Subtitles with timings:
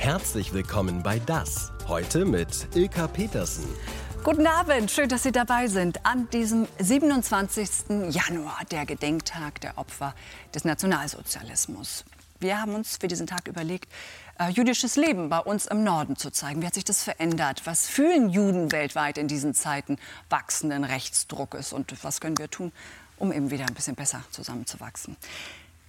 [0.00, 1.72] Herzlich willkommen bei Das.
[1.86, 3.66] Heute mit Ilka Petersen.
[4.24, 8.08] Guten Abend, schön, dass Sie dabei sind an diesem 27.
[8.08, 10.14] Januar, der Gedenktag der Opfer
[10.54, 12.06] des Nationalsozialismus.
[12.38, 13.92] Wir haben uns für diesen Tag überlegt,
[14.38, 16.62] äh, jüdisches Leben bei uns im Norden zu zeigen.
[16.62, 17.60] Wie hat sich das verändert?
[17.66, 19.98] Was fühlen Juden weltweit in diesen Zeiten
[20.30, 21.74] wachsenden Rechtsdruckes?
[21.74, 22.72] Und was können wir tun,
[23.18, 25.18] um eben wieder ein bisschen besser zusammenzuwachsen?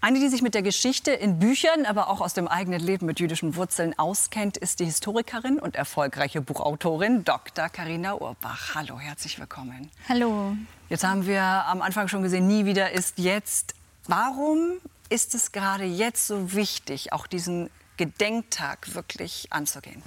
[0.03, 3.19] Eine, die sich mit der Geschichte in Büchern, aber auch aus dem eigenen Leben mit
[3.19, 7.69] jüdischen Wurzeln auskennt, ist die Historikerin und erfolgreiche Buchautorin Dr.
[7.69, 8.73] Karina Urbach.
[8.73, 9.91] Hallo, herzlich willkommen.
[10.09, 10.57] Hallo.
[10.89, 13.75] Jetzt haben wir am Anfang schon gesehen, nie wieder ist jetzt.
[14.07, 14.71] Warum
[15.09, 20.01] ist es gerade jetzt so wichtig, auch diesen Gedenktag wirklich anzugehen?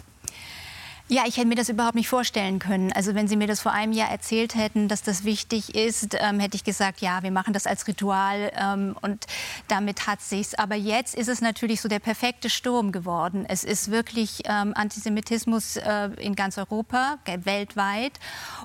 [1.09, 2.91] Ja, ich hätte mir das überhaupt nicht vorstellen können.
[2.91, 6.41] Also wenn Sie mir das vor einem Jahr erzählt hätten, dass das wichtig ist, ähm,
[6.41, 9.27] hätte ich gesagt, ja, wir machen das als Ritual ähm, und
[9.69, 10.55] damit hat sich's.
[10.55, 13.45] Aber jetzt ist es natürlich so der perfekte Sturm geworden.
[13.47, 18.19] Es ist wirklich ähm, Antisemitismus äh, in ganz Europa, weltweit.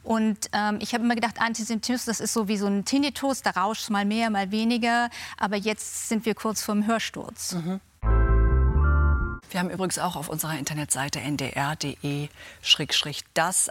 [0.03, 3.49] Und ähm, ich habe immer gedacht, Antisemitismus, das ist so wie so ein Tinnitus, da
[3.49, 5.09] rauscht mal mehr, mal weniger.
[5.37, 7.55] Aber jetzt sind wir kurz vorm Hörsturz.
[7.55, 7.81] Mhm.
[9.50, 11.69] Wir haben übrigens auch auf unserer Internetseite ndr.de-das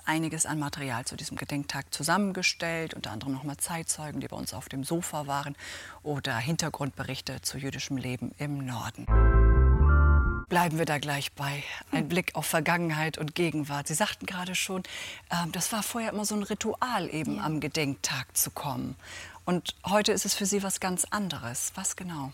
[0.07, 2.95] einiges an Material zu diesem Gedenktag zusammengestellt.
[2.95, 5.55] Unter anderem nochmal Zeitzeugen, die bei uns auf dem Sofa waren
[6.03, 9.07] oder Hintergrundberichte zu jüdischem Leben im Norden.
[10.49, 11.63] Bleiben wir da gleich bei.
[11.93, 13.87] Ein Blick auf Vergangenheit und Gegenwart.
[13.87, 14.83] Sie sagten gerade schon,
[15.29, 17.45] äh, das war vorher immer so ein Ritual, eben ja.
[17.45, 18.97] am Gedenktag zu kommen.
[19.49, 21.73] Und heute ist es für Sie was ganz anderes.
[21.75, 22.33] Was genau?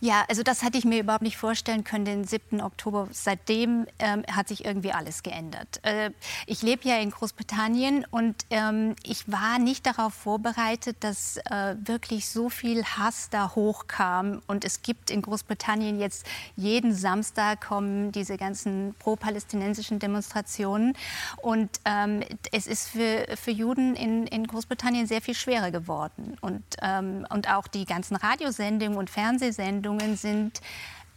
[0.00, 2.60] Ja, also das hatte ich mir überhaupt nicht vorstellen können, den 7.
[2.60, 3.08] Oktober.
[3.12, 5.80] Seitdem ähm, hat sich irgendwie alles geändert.
[5.82, 6.10] Äh,
[6.46, 12.28] ich lebe ja in Großbritannien und ähm, ich war nicht darauf vorbereitet, dass äh, wirklich
[12.28, 14.42] so viel Hass da hochkam.
[14.46, 20.94] Und es gibt in Großbritannien jetzt jeden Samstag kommen diese ganzen pro-palästinensischen Demonstrationen.
[21.40, 26.36] Und ähm, es ist für, für Juden in, in Großbritannien sehr viel schwerer geworden.
[26.40, 30.60] Und, ähm, und auch die ganzen Radiosendungen und Fernsehsendungen, Sendungen sind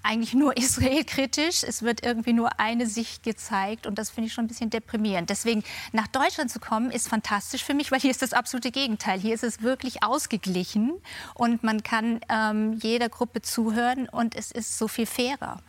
[0.04, 1.64] eigentlich nur israelkritisch.
[1.64, 5.30] Es wird irgendwie nur eine Sicht gezeigt und das finde ich schon ein bisschen deprimierend.
[5.30, 9.20] Deswegen nach Deutschland zu kommen ist fantastisch für mich, weil hier ist das absolute Gegenteil.
[9.20, 10.94] Hier ist es wirklich ausgeglichen
[11.34, 15.62] und man kann ähm, jeder Gruppe zuhören und es ist so viel fairer.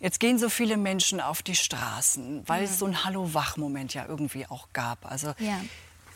[0.00, 2.68] Jetzt gehen so viele Menschen auf die Straßen, weil ja.
[2.70, 5.10] es so ein Hallo-Wach-Moment ja irgendwie auch gab.
[5.10, 5.60] Also ja.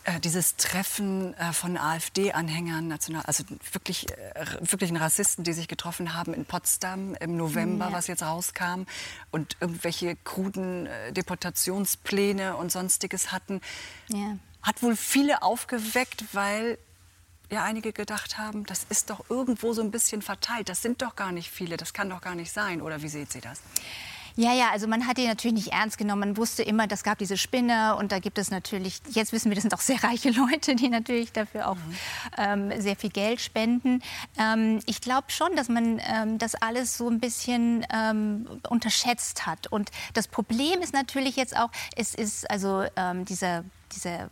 [0.05, 6.13] Äh, dieses Treffen äh, von AfD-Anhängern, national, also wirklich, äh, wirklichen Rassisten, die sich getroffen
[6.13, 7.93] haben in Potsdam im November, ja.
[7.93, 8.83] was jetzt rauskam,
[9.31, 13.61] und irgendwelche kruden Deportationspläne und sonstiges hatten,
[14.09, 14.37] ja.
[14.61, 16.77] hat wohl viele aufgeweckt, weil
[17.49, 20.67] ja einige gedacht haben, das ist doch irgendwo so ein bisschen verteilt.
[20.67, 22.81] Das sind doch gar nicht viele, das kann doch gar nicht sein.
[22.81, 23.61] Oder wie sieht sie das?
[24.35, 26.21] Ja, ja, also man hat die natürlich nicht ernst genommen.
[26.21, 29.55] Man wusste immer, das gab diese Spinne und da gibt es natürlich, jetzt wissen wir,
[29.55, 32.71] das sind auch sehr reiche Leute, die natürlich dafür auch mhm.
[32.71, 34.01] ähm, sehr viel Geld spenden.
[34.39, 39.67] Ähm, ich glaube schon, dass man ähm, das alles so ein bisschen ähm, unterschätzt hat.
[39.67, 43.63] Und das Problem ist natürlich jetzt auch, es ist also ähm, dieser
[43.95, 44.29] dieser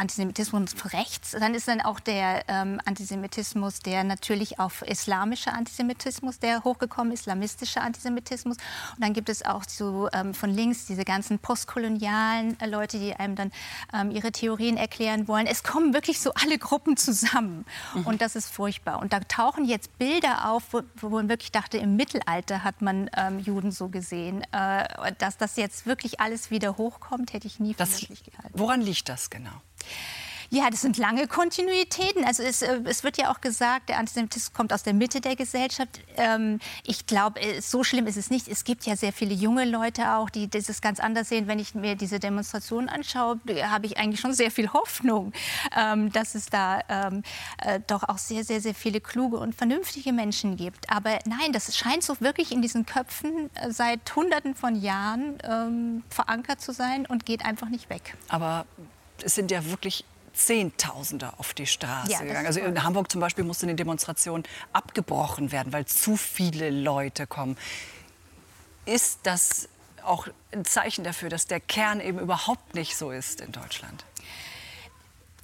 [0.00, 6.64] Antisemitismus rechts, dann ist dann auch der ähm, Antisemitismus, der natürlich auf islamischer Antisemitismus, der
[6.64, 8.56] hochgekommen ist, islamistischer Antisemitismus.
[8.56, 13.14] Und dann gibt es auch so ähm, von links diese ganzen postkolonialen äh, Leute, die
[13.14, 13.52] einem dann
[13.92, 15.46] ähm, ihre Theorien erklären wollen.
[15.46, 17.64] Es kommen wirklich so alle Gruppen zusammen.
[17.94, 18.06] Mhm.
[18.06, 19.00] Und das ist furchtbar.
[19.00, 23.10] Und da tauchen jetzt Bilder auf, wo, wo man wirklich dachte, im Mittelalter hat man
[23.16, 24.42] ähm, Juden so gesehen.
[24.52, 28.58] Äh, dass das jetzt wirklich alles wieder hochkommt, hätte ich nie für möglich gehalten.
[28.58, 29.50] Woran liegt das genau?
[30.52, 32.24] Ja, das sind lange Kontinuitäten.
[32.24, 35.36] Also es, äh, es, wird ja auch gesagt, der Antisemitismus kommt aus der Mitte der
[35.36, 36.00] Gesellschaft.
[36.16, 38.48] Ähm, ich glaube, äh, so schlimm ist es nicht.
[38.48, 41.46] Es gibt ja sehr viele junge Leute auch, die das ganz anders sehen.
[41.46, 45.32] Wenn ich mir diese Demonstrationen anschaue, habe ich eigentlich schon sehr viel Hoffnung,
[45.76, 47.22] ähm, dass es da ähm,
[47.58, 50.90] äh, doch auch sehr, sehr, sehr viele kluge und vernünftige Menschen gibt.
[50.90, 56.72] Aber nein, das scheint so wirklich in diesen Köpfen seit Hunderten von Jahren verankert zu
[56.72, 58.16] sein und geht einfach nicht weg.
[58.28, 58.66] Aber
[59.22, 62.46] es sind ja wirklich Zehntausende auf die Straße ja, gegangen.
[62.46, 67.58] Also in Hamburg zum Beispiel musste eine Demonstration abgebrochen werden, weil zu viele Leute kommen.
[68.86, 69.68] Ist das
[70.02, 74.04] auch ein Zeichen dafür, dass der Kern eben überhaupt nicht so ist in Deutschland?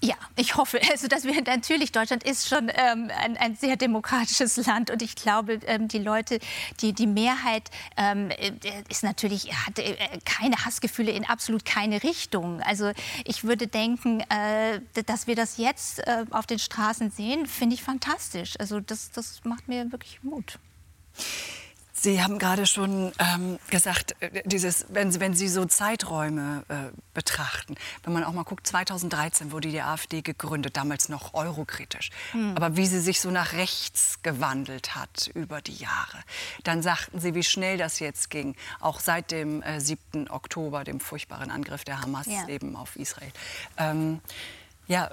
[0.03, 4.57] Ja, ich hoffe, also dass wir natürlich Deutschland ist schon ähm, ein, ein, sehr demokratisches
[4.67, 6.39] Land und ich glaube, ähm, die Leute,
[6.81, 8.53] die die Mehrheit ähm, äh,
[8.89, 12.61] ist natürlich hat äh, keine Hassgefühle in absolut keine Richtung.
[12.63, 12.93] Also
[13.25, 17.83] ich würde denken, äh, dass wir das jetzt äh, auf den Straßen sehen, finde ich
[17.83, 18.55] fantastisch.
[18.59, 20.59] Also das, das macht mir wirklich Mut.
[22.07, 26.97] Sie haben gerade schon ähm, gesagt, äh, dieses, wenn, Sie, wenn Sie so Zeiträume äh,
[27.15, 27.75] betrachten,
[28.05, 32.11] wenn man auch mal guckt, 2013 wurde die AfD gegründet, damals noch eurokritisch.
[32.31, 32.55] Hm.
[32.55, 36.23] Aber wie sie sich so nach rechts gewandelt hat über die Jahre.
[36.63, 40.31] Dann sagten Sie, wie schnell das jetzt ging, auch seit dem äh, 7.
[40.31, 42.47] Oktober, dem furchtbaren Angriff der Hamas ja.
[42.47, 43.33] eben auf Israel.
[43.79, 44.21] Ähm,
[44.87, 45.11] ja,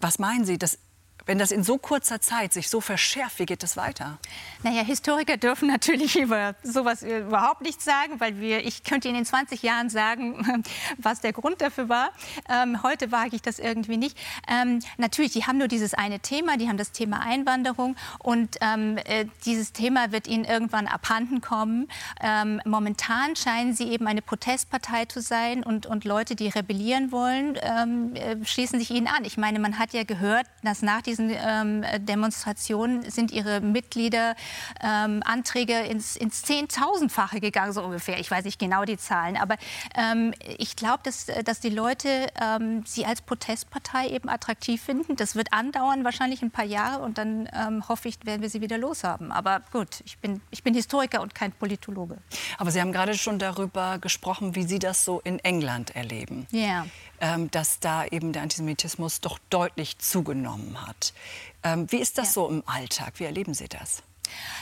[0.00, 0.58] was meinen Sie?
[0.58, 0.78] Das
[1.26, 4.18] wenn das in so kurzer Zeit sich so verschärft, wie geht das weiter?
[4.62, 9.24] Naja, Historiker dürfen natürlich über sowas überhaupt nichts sagen, weil wir, ich könnte Ihnen in
[9.24, 10.62] 20 Jahren sagen,
[10.98, 12.10] was der Grund dafür war.
[12.48, 14.18] Ähm, heute wage ich das irgendwie nicht.
[14.48, 18.98] Ähm, natürlich, die haben nur dieses eine Thema, die haben das Thema Einwanderung und ähm,
[19.04, 21.88] äh, dieses Thema wird ihnen irgendwann abhanden kommen.
[22.20, 27.58] Ähm, momentan scheinen sie eben eine Protestpartei zu sein und, und Leute, die rebellieren wollen,
[27.62, 29.24] ähm, äh, schließen sich ihnen an.
[29.24, 34.34] Ich meine, man hat ja gehört, dass nach diesem diesen ähm, Demonstrationen sind ihre Mitglieder
[34.82, 38.18] ähm, Anträge ins, ins Zehntausendfache gegangen, so ungefähr.
[38.18, 39.56] Ich weiß nicht genau die Zahlen, aber
[39.96, 45.14] ähm, ich glaube, dass, dass die Leute ähm, sie als Protestpartei eben attraktiv finden.
[45.14, 48.60] Das wird andauern, wahrscheinlich ein paar Jahre und dann ähm, hoffe ich, werden wir sie
[48.60, 49.30] wieder loshaben.
[49.30, 52.18] Aber gut, ich bin, ich bin Historiker und kein Politologe.
[52.58, 56.46] Aber Sie haben gerade schon darüber gesprochen, wie Sie das so in England erleben.
[56.50, 56.60] Ja.
[56.60, 56.86] Yeah
[57.24, 61.14] ähm, dass da eben der Antisemitismus doch deutlich zugenommen hat.
[61.62, 62.32] Ähm, wie ist das ja.
[62.32, 63.14] so im Alltag?
[63.18, 64.02] Wie erleben Sie das?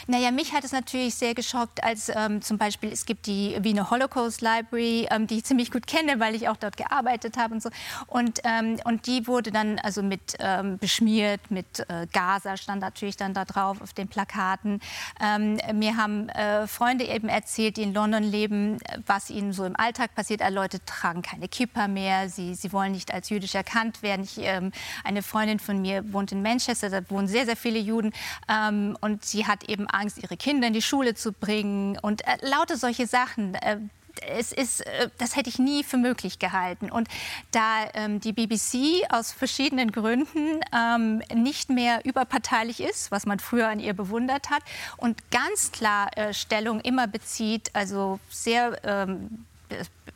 [0.07, 3.91] Naja, mich hat es natürlich sehr geschockt, als ähm, zum Beispiel es gibt die Wiener
[3.91, 7.63] Holocaust Library, ähm, die ich ziemlich gut kenne, weil ich auch dort gearbeitet habe und
[7.63, 7.71] so.
[8.09, 13.17] Und, ähm, und die wurde dann also mit ähm, beschmiert, mit äh, Gaza stand natürlich
[13.17, 14.81] dann da drauf auf den Plakaten.
[15.21, 19.77] Ähm, mir haben äh, Freunde eben erzählt, die in London leben, was ihnen so im
[19.77, 20.41] Alltag passiert.
[20.41, 24.25] Äh, Leute tragen keine Kippa mehr, sie, sie wollen nicht als jüdisch erkannt werden.
[24.25, 24.73] Ich, ähm,
[25.05, 28.13] eine Freundin von mir wohnt in Manchester, da wohnen sehr, sehr viele Juden
[29.01, 32.77] und sie hat eben Angst, ihre Kinder in die Schule zu bringen und äh, lauter
[32.77, 33.55] solche Sachen.
[33.55, 33.79] Äh,
[34.29, 36.91] es ist, äh, das hätte ich nie für möglich gehalten.
[36.91, 37.09] Und
[37.51, 43.69] da ähm, die BBC aus verschiedenen Gründen ähm, nicht mehr überparteilich ist, was man früher
[43.69, 44.63] an ihr bewundert hat,
[44.97, 49.45] und ganz klar äh, Stellung immer bezieht, also sehr ähm,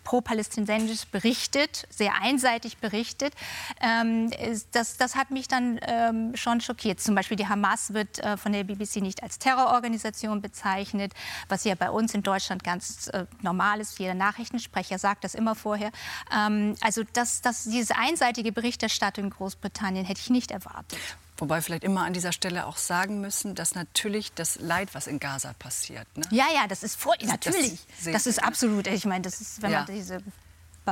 [0.05, 3.35] pro-palästinensisch berichtet, sehr einseitig berichtet.
[3.81, 4.31] Ähm,
[4.73, 7.01] das, das, hat mich dann ähm, schon schockiert.
[7.01, 11.13] Zum Beispiel die Hamas wird äh, von der BBC nicht als Terrororganisation bezeichnet,
[11.49, 13.99] was ja bei uns in Deutschland ganz äh, normal ist.
[13.99, 15.91] Jeder Nachrichtensprecher sagt das immer vorher.
[16.33, 21.01] Ähm, also das, das, diese einseitige Berichterstattung in Großbritannien hätte ich nicht erwartet.
[21.39, 25.19] Wobei vielleicht immer an dieser Stelle auch sagen müssen, dass natürlich das Leid, was in
[25.19, 26.07] Gaza passiert.
[26.17, 26.25] Ne?
[26.31, 27.79] Ja, ja, das ist vor, natürlich.
[28.05, 28.87] Das, das ist absolut.
[28.87, 29.85] Ich meine, das ist, wenn ja.
[29.85, 30.23] man diese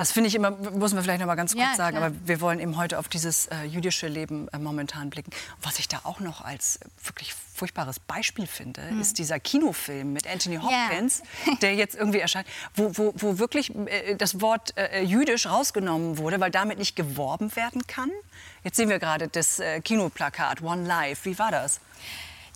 [0.00, 2.40] das finde ich immer, muss man vielleicht noch mal ganz kurz ja, sagen, aber wir
[2.40, 5.30] wollen eben heute auf dieses äh, jüdische Leben äh, momentan blicken.
[5.62, 9.00] was ich da auch noch als äh, wirklich furchtbares Beispiel finde, mhm.
[9.00, 11.56] ist dieser Kinofilm mit Anthony Hopkins, yeah.
[11.62, 16.40] der jetzt irgendwie erscheint, wo, wo, wo wirklich äh, das Wort äh, jüdisch rausgenommen wurde,
[16.40, 18.10] weil damit nicht geworben werden kann.
[18.64, 21.24] Jetzt sehen wir gerade das äh, Kinoplakat One Life.
[21.24, 21.80] Wie war das?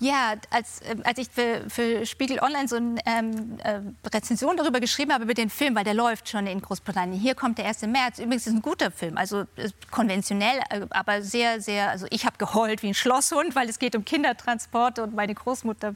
[0.00, 4.78] Ja, als, äh, als ich für, für, Spiegel Online so eine ähm, äh, Rezension darüber
[4.78, 7.20] geschrieben habe, über den Film, weil der läuft schon in Großbritannien.
[7.20, 7.82] Hier kommt der 1.
[7.82, 8.18] März.
[8.20, 9.44] Übrigens ist ein guter Film, also
[9.90, 13.96] konventionell, äh, aber sehr, sehr, also ich habe geheult wie ein Schlosshund, weil es geht
[13.96, 15.94] um Kindertransporte und meine Großmutter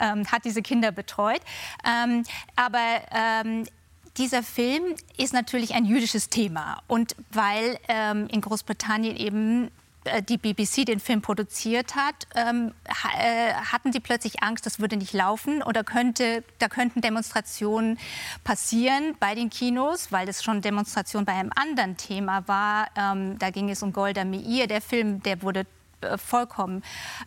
[0.00, 1.42] ähm, hat diese Kinder betreut.
[1.84, 2.24] Ähm,
[2.56, 3.66] aber ähm,
[4.16, 6.82] dieser Film ist natürlich ein jüdisches Thema.
[6.86, 9.70] Und weil ähm, in Großbritannien eben äh,
[10.28, 12.74] die BBC den Film produziert hat, ähm,
[13.18, 17.98] äh, hatten die plötzlich Angst, das würde nicht laufen oder könnte, da könnten Demonstrationen
[18.44, 22.88] passieren bei den Kinos, weil das schon Demonstration bei einem anderen Thema war.
[22.96, 24.66] Ähm, da ging es um Golda Meir.
[24.66, 25.64] Der Film, der wurde äh,
[26.18, 26.82] vollkommen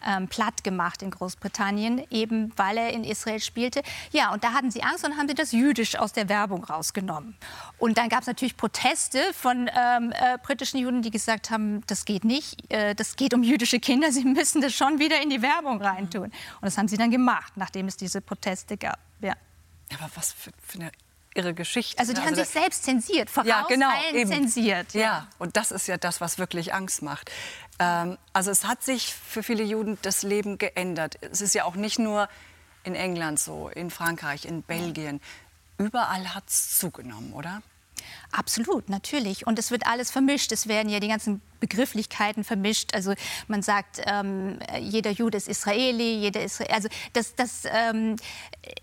[0.05, 3.81] ähm, platt gemacht in Großbritannien, eben weil er in Israel spielte.
[4.11, 7.35] Ja, und da hatten sie Angst und haben sie das Jüdisch aus der Werbung rausgenommen.
[7.77, 12.05] Und dann gab es natürlich Proteste von ähm, äh, britischen Juden, die gesagt haben, das
[12.05, 15.41] geht nicht, äh, das geht um jüdische Kinder, sie müssen das schon wieder in die
[15.41, 16.25] Werbung reintun.
[16.25, 18.99] Und das haben sie dann gemacht, nachdem es diese Proteste gab.
[19.21, 19.33] Ja.
[19.93, 20.91] Aber was für, für eine
[21.35, 21.99] ihre Geschichte.
[21.99, 22.25] Also die ne?
[22.25, 23.91] haben also sich selbst zensiert, voraus ja, genau,
[24.25, 24.93] zensiert.
[24.93, 25.01] Ja.
[25.01, 25.27] ja.
[25.37, 27.29] und das ist ja das, was wirklich Angst macht.
[27.79, 31.17] Ähm, also es hat sich für viele Juden das Leben geändert.
[31.21, 32.29] Es ist ja auch nicht nur
[32.83, 35.21] in England so, in Frankreich, in Belgien.
[35.77, 37.61] Überall hat es zugenommen, oder?
[38.31, 39.47] Absolut, natürlich.
[39.47, 40.51] Und es wird alles vermischt.
[40.51, 42.93] Es werden ja die ganzen Begrifflichkeiten vermischt.
[42.93, 43.13] Also
[43.47, 46.71] man sagt, ähm, jeder Jude ist Israeli, jeder Israel.
[46.71, 48.17] Also das, das, ähm,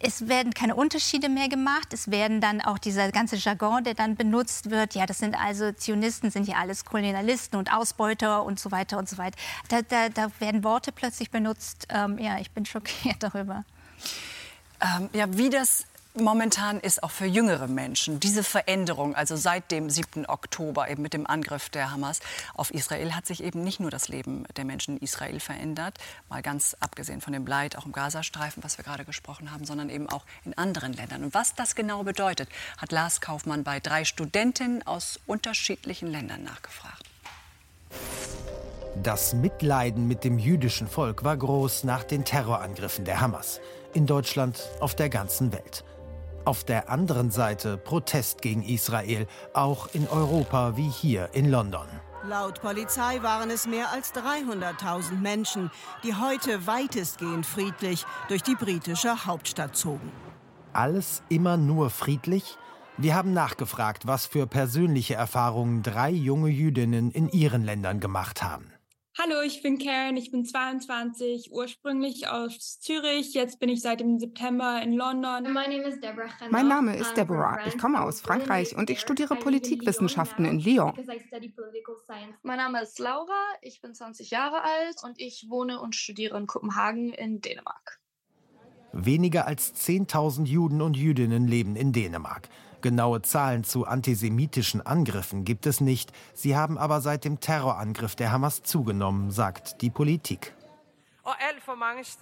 [0.01, 1.93] es werden keine Unterschiede mehr gemacht.
[1.93, 4.95] Es werden dann auch dieser ganze Jargon, der dann benutzt wird.
[4.95, 9.09] Ja, das sind also Zionisten, sind ja alles Kolonialisten und Ausbeuter und so weiter und
[9.09, 9.37] so weiter.
[9.69, 11.87] Da, da, da werden Worte plötzlich benutzt.
[11.91, 13.65] Ähm, ja, ich bin schockiert darüber.
[14.81, 15.85] Ähm, ja, wie das
[16.15, 20.27] momentan ist auch für jüngere Menschen diese Veränderung, also seit dem 7.
[20.27, 22.21] Oktober eben mit dem Angriff der Hamas
[22.55, 26.43] auf Israel, hat sich eben nicht nur das Leben der Menschen in Israel verändert, mal
[26.43, 30.09] ganz abgesehen von dem Leid auch im Gazastreifen, was wir gerade gesprochen haben, sondern eben
[30.09, 31.25] auch in anderen Ländern.
[31.25, 37.05] Und was das genau bedeutet, hat Lars Kaufmann bei drei Studentinnen aus unterschiedlichen Ländern nachgefragt.
[39.03, 43.61] Das Mitleiden mit dem jüdischen Volk war groß nach den Terrorangriffen der Hamas.
[43.95, 45.85] In Deutschland, auf der ganzen Welt.
[46.45, 51.87] Auf der anderen Seite Protest gegen Israel, auch in Europa wie hier in London.
[52.29, 55.71] Laut Polizei waren es mehr als 300.000 Menschen,
[56.03, 60.11] die heute weitestgehend friedlich durch die britische Hauptstadt zogen.
[60.73, 62.59] Alles immer nur friedlich?
[62.99, 68.72] Wir haben nachgefragt, was für persönliche Erfahrungen drei junge Jüdinnen in ihren Ländern gemacht haben.
[69.21, 73.35] Hallo, ich bin Karen, ich bin 22, ursprünglich aus Zürich.
[73.35, 75.53] Jetzt bin ich seit dem September in London.
[75.53, 77.59] Mein Name ist Deborah.
[77.67, 80.95] Ich komme aus Frankreich und ich studiere Politikwissenschaften in Lyon.
[82.43, 86.47] Mein Name ist Laura, ich bin 20 Jahre alt und ich wohne und studiere in
[86.47, 88.01] Kopenhagen in Dänemark.
[88.95, 92.49] Weniger als 10.000 Juden und Jüdinnen leben in Dänemark.
[92.83, 96.13] Genaue Zahlen zu antisemitischen Angriffen gibt es nicht.
[96.35, 100.55] Sie haben aber seit dem Terrorangriff der Hamas zugenommen, sagt die Politik.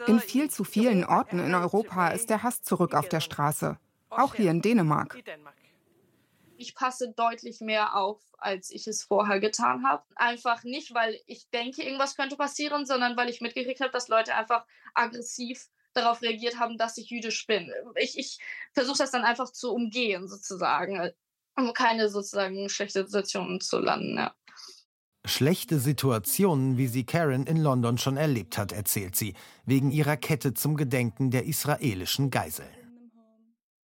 [0.06, 3.78] In viel zu vielen Orten in Europa ist der Hass zurück auf der Straße.
[4.10, 5.16] Auch hier in Dänemark.
[6.56, 10.02] Ich passe deutlich mehr auf, als ich es vorher getan habe.
[10.16, 14.34] Einfach nicht, weil ich denke, irgendwas könnte passieren, sondern weil ich mitgekriegt habe, dass Leute
[14.34, 17.70] einfach aggressiv darauf reagiert haben, dass ich jüdisch bin.
[17.96, 18.38] Ich, ich
[18.72, 21.10] versuche das dann einfach zu umgehen, sozusagen,
[21.56, 24.16] um keine sozusagen schlechte Situationen zu landen.
[24.16, 24.34] Ja.
[25.26, 29.34] Schlechte Situationen, wie sie Karen in London schon erlebt hat, erzählt sie,
[29.66, 32.70] wegen ihrer Kette zum Gedenken der israelischen Geiseln.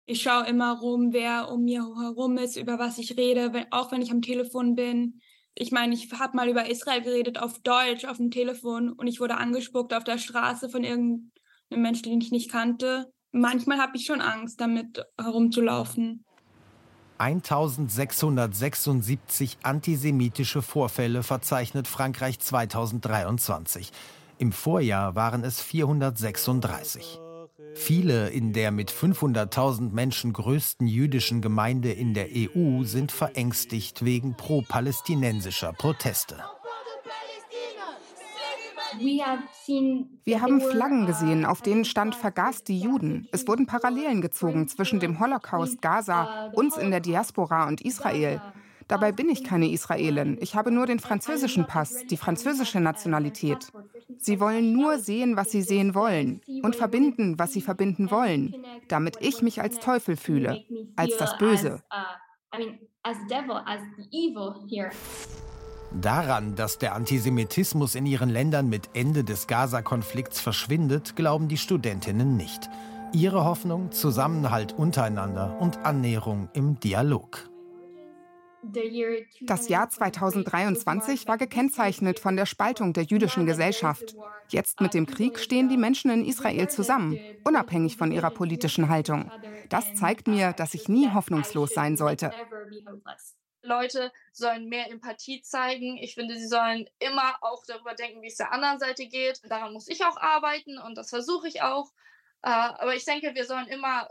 [0.07, 3.91] Ich schaue immer rum, wer um mir herum ist, über was ich rede, wenn, auch
[3.91, 5.19] wenn ich am Telefon bin.
[5.53, 9.19] Ich meine, ich habe mal über Israel geredet auf Deutsch auf dem Telefon und ich
[9.19, 11.31] wurde angespuckt auf der Straße von irgendeinem
[11.71, 13.11] einem Menschen, den ich nicht kannte.
[13.31, 16.23] Manchmal habe ich schon Angst, damit herumzulaufen.
[17.19, 23.91] 1676 antisemitische Vorfälle verzeichnet Frankreich 2023.
[24.37, 27.19] Im Vorjahr waren es 436.
[27.73, 34.35] Viele in der mit 500.000 Menschen größten jüdischen Gemeinde in der EU sind verängstigt wegen
[34.35, 36.37] pro-palästinensischer Proteste.
[38.99, 43.27] Wir haben Flaggen gesehen, auf denen stand Vergaßt die Juden.
[43.31, 48.41] Es wurden Parallelen gezogen zwischen dem Holocaust, Gaza, uns in der Diaspora und Israel.
[48.87, 50.37] Dabei bin ich keine Israelin.
[50.39, 53.71] Ich habe nur den französischen Pass, die französische Nationalität.
[54.17, 58.55] Sie wollen nur sehen, was sie sehen wollen und verbinden, was sie verbinden wollen,
[58.87, 60.63] damit ich mich als Teufel fühle,
[60.95, 61.83] als das Böse.
[65.91, 72.35] Daran, dass der Antisemitismus in ihren Ländern mit Ende des Gaza-Konflikts verschwindet, glauben die Studentinnen
[72.35, 72.69] nicht.
[73.13, 77.49] Ihre Hoffnung Zusammenhalt untereinander und Annäherung im Dialog.
[79.41, 84.15] Das Jahr 2023 war gekennzeichnet von der Spaltung der jüdischen Gesellschaft.
[84.49, 89.31] Jetzt mit dem Krieg stehen die Menschen in Israel zusammen, unabhängig von ihrer politischen Haltung.
[89.69, 92.31] Das zeigt mir, dass ich nie hoffnungslos sein sollte.
[93.67, 95.97] Leute sollen mehr Empathie zeigen.
[95.97, 99.41] Ich finde, sie sollen immer auch darüber denken, wie es der anderen Seite geht.
[99.49, 101.91] Daran muss ich auch arbeiten und das versuche ich auch.
[102.41, 104.07] Äh, aber ich denke, wir sollen immer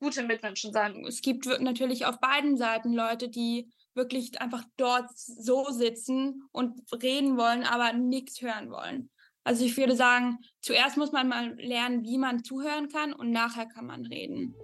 [0.00, 1.04] gute Mitmenschen sein.
[1.06, 7.36] Es gibt natürlich auf beiden Seiten Leute, die wirklich einfach dort so sitzen und reden
[7.36, 9.10] wollen, aber nichts hören wollen.
[9.44, 13.66] Also ich würde sagen, zuerst muss man mal lernen, wie man zuhören kann und nachher
[13.66, 14.54] kann man reden.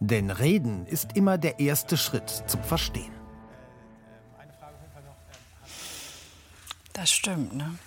[0.00, 3.19] Denn Reden ist immer der erste Schritt zum Verstehen.
[6.92, 7.54] Das stimmt.
[7.54, 7.78] Ne?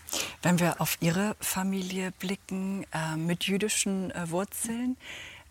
[0.42, 4.98] Wenn wir auf Ihre Familie blicken äh, mit jüdischen äh, Wurzeln,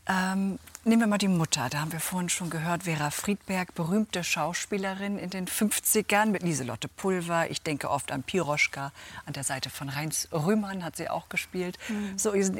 [0.06, 1.68] ähm, nehmen wir mal die Mutter.
[1.70, 6.88] Da haben wir vorhin schon gehört, Vera Friedberg, berühmte Schauspielerin in den 50ern mit Lieselotte
[6.88, 7.48] Pulver.
[7.50, 8.90] Ich denke oft an Piroschka.
[9.24, 11.78] An der Seite von Heinz Rühmann hat sie auch gespielt.
[11.88, 12.18] Mhm.
[12.18, 12.50] So, ich,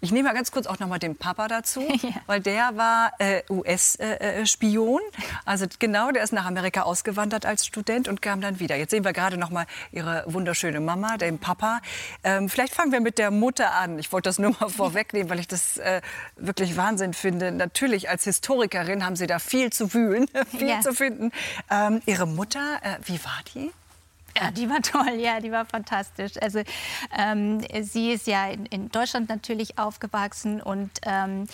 [0.00, 2.10] ich, nehme mal ganz kurz auch noch mal den Papa dazu, ja.
[2.26, 5.00] weil der war äh, US-Spion.
[5.44, 8.76] also genau, der ist nach Amerika ausgewandert als Student und kam dann wieder.
[8.76, 11.80] Jetzt sehen wir gerade noch mal ihre wunderschöne Mama, den Papa.
[12.22, 13.98] Ähm, vielleicht fangen wir mit der Mutter an.
[13.98, 16.00] Ich wollte das nur mal vorwegnehmen, weil ich das äh,
[16.36, 17.50] wirklich Wahnsinn finde.
[17.50, 20.80] Natürlich als Historikerin haben Sie da viel zu wühlen, viel ja.
[20.80, 21.32] zu finden.
[21.70, 23.70] Ähm, Ihre Mutter, äh, wie war die?
[24.36, 26.32] Ja, die war toll, ja, die war fantastisch.
[26.42, 26.62] Also
[27.16, 31.46] ähm, sie ist ja in, in, Deutschland natürlich aufgewachsen und, ähm,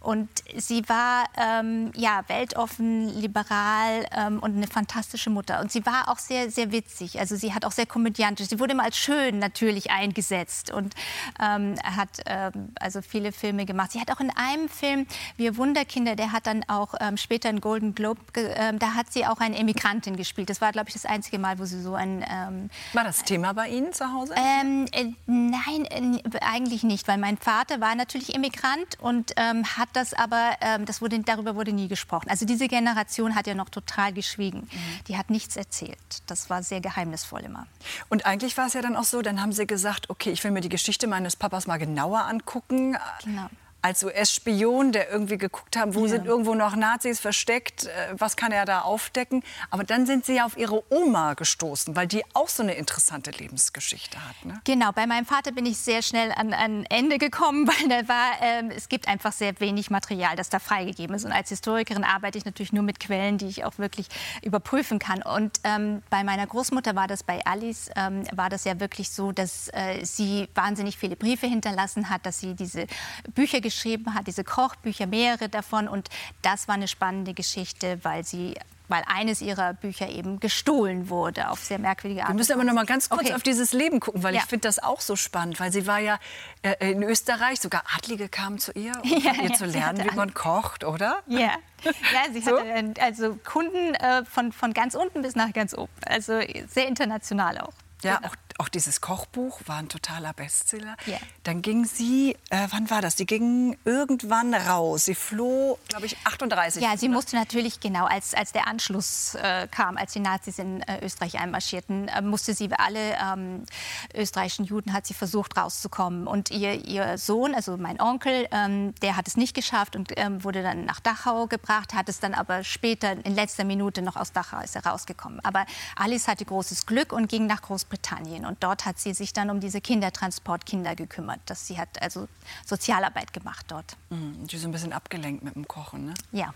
[0.00, 5.60] und sie war ähm, ja, weltoffen, liberal ähm, und eine fantastische Mutter.
[5.60, 7.18] Und sie war auch sehr, sehr witzig.
[7.18, 8.48] Also sie hat auch sehr komödiantisch.
[8.48, 10.94] Sie wurde immer als schön natürlich eingesetzt und
[11.40, 13.92] ähm, hat ähm, also viele Filme gemacht.
[13.92, 17.94] Sie hat auch in einem Film, Wir Wunderkinder, der hat dann auch später einen Golden
[17.94, 20.50] Globe, da hat sie auch eine Emigrantin gespielt.
[20.50, 23.52] Das war, glaube ich, das einzige Mal, wo sie so ein ähm, war das Thema
[23.54, 24.34] bei Ihnen zu Hause?
[24.36, 29.96] Ähm, äh, nein, äh, eigentlich nicht, weil mein Vater war natürlich Immigrant und ähm, hat
[29.96, 32.28] das aber, ähm, das wurde, darüber wurde nie gesprochen.
[32.30, 34.60] Also diese Generation hat ja noch total geschwiegen.
[34.60, 35.04] Mhm.
[35.08, 35.98] Die hat nichts erzählt.
[36.26, 37.66] Das war sehr geheimnisvoll immer.
[38.08, 40.50] Und eigentlich war es ja dann auch so, dann haben Sie gesagt, okay, ich will
[40.50, 42.96] mir die Geschichte meines Papas mal genauer angucken.
[43.24, 43.48] Genau
[43.80, 46.08] als US-Spion, der irgendwie geguckt haben, wo ja.
[46.08, 49.44] sind irgendwo noch Nazis versteckt, äh, was kann er da aufdecken.
[49.70, 53.30] Aber dann sind Sie ja auf Ihre Oma gestoßen, weil die auch so eine interessante
[53.30, 54.44] Lebensgeschichte hat.
[54.44, 54.60] Ne?
[54.64, 58.32] Genau, bei meinem Vater bin ich sehr schnell an ein Ende gekommen, weil da war,
[58.42, 61.24] ähm, es gibt einfach sehr wenig Material, das da freigegeben ist.
[61.24, 64.08] Und als Historikerin arbeite ich natürlich nur mit Quellen, die ich auch wirklich
[64.42, 65.22] überprüfen kann.
[65.22, 69.30] Und ähm, bei meiner Großmutter war das, bei Alice ähm, war das ja wirklich so,
[69.30, 72.86] dass äh, sie wahnsinnig viele Briefe hinterlassen hat, dass sie diese
[73.34, 75.88] Bücher geschrieben hat, diese Kochbücher, mehrere davon.
[75.88, 76.08] Und
[76.42, 78.54] das war eine spannende Geschichte, weil sie
[78.90, 82.30] weil eines ihrer Bücher eben gestohlen wurde auf sehr merkwürdige Art.
[82.30, 83.34] Wir müssen aber noch mal ganz kurz okay.
[83.34, 84.40] auf dieses Leben gucken, weil ja.
[84.40, 86.18] ich finde das auch so spannend, weil sie war ja
[86.62, 90.16] äh, in Österreich, sogar Adlige kamen zu ihr, um ja, ihr ja, zu lernen, wie
[90.16, 91.22] man kocht, oder?
[91.26, 91.38] Ja,
[91.84, 91.92] ja
[92.32, 92.58] sie so?
[92.58, 97.58] hatte also Kunden äh, von, von ganz unten bis nach ganz oben, also sehr international
[97.58, 97.74] auch.
[98.02, 98.28] Ja, genau.
[98.28, 100.96] auch auch dieses Kochbuch war ein totaler Bestseller.
[101.06, 101.20] Yeah.
[101.44, 103.14] Dann ging sie, äh, wann war das?
[103.14, 105.04] Die ging irgendwann raus.
[105.04, 106.82] Sie floh, glaube ich, 38.
[106.82, 110.80] Ja, sie musste natürlich, genau, als, als der Anschluss äh, kam, als die Nazis in
[110.82, 113.64] äh, Österreich einmarschierten, äh, musste sie, alle ähm,
[114.12, 116.26] österreichischen Juden hat sie versucht rauszukommen.
[116.26, 120.42] Und ihr, ihr Sohn, also mein Onkel, ähm, der hat es nicht geschafft und ähm,
[120.42, 124.32] wurde dann nach Dachau gebracht, hat es dann aber später in letzter Minute noch aus
[124.32, 125.38] Dachau ist er rausgekommen.
[125.44, 128.47] Aber Alice hatte großes Glück und ging nach Großbritannien.
[128.48, 131.40] Und dort hat sie sich dann um diese Kindertransportkinder gekümmert.
[131.46, 132.28] Das, sie hat also
[132.66, 133.96] Sozialarbeit gemacht dort.
[134.10, 136.14] Mhm, die so ein bisschen abgelenkt mit dem Kochen, ne?
[136.32, 136.54] Ja.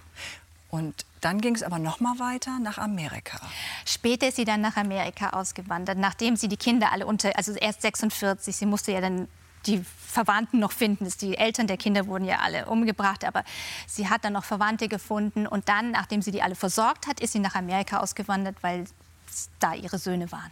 [0.70, 3.38] Und dann ging es aber noch mal weiter nach Amerika.
[3.84, 7.82] Später ist sie dann nach Amerika ausgewandert, nachdem sie die Kinder alle unter, also erst
[7.82, 9.28] 46, sie musste ja dann
[9.66, 11.06] die Verwandten noch finden.
[11.20, 13.44] Die Eltern der Kinder wurden ja alle umgebracht, aber
[13.86, 15.46] sie hat dann noch Verwandte gefunden.
[15.46, 18.86] Und dann, nachdem sie die alle versorgt hat, ist sie nach Amerika ausgewandert, weil
[19.60, 20.50] da ihre Söhne waren.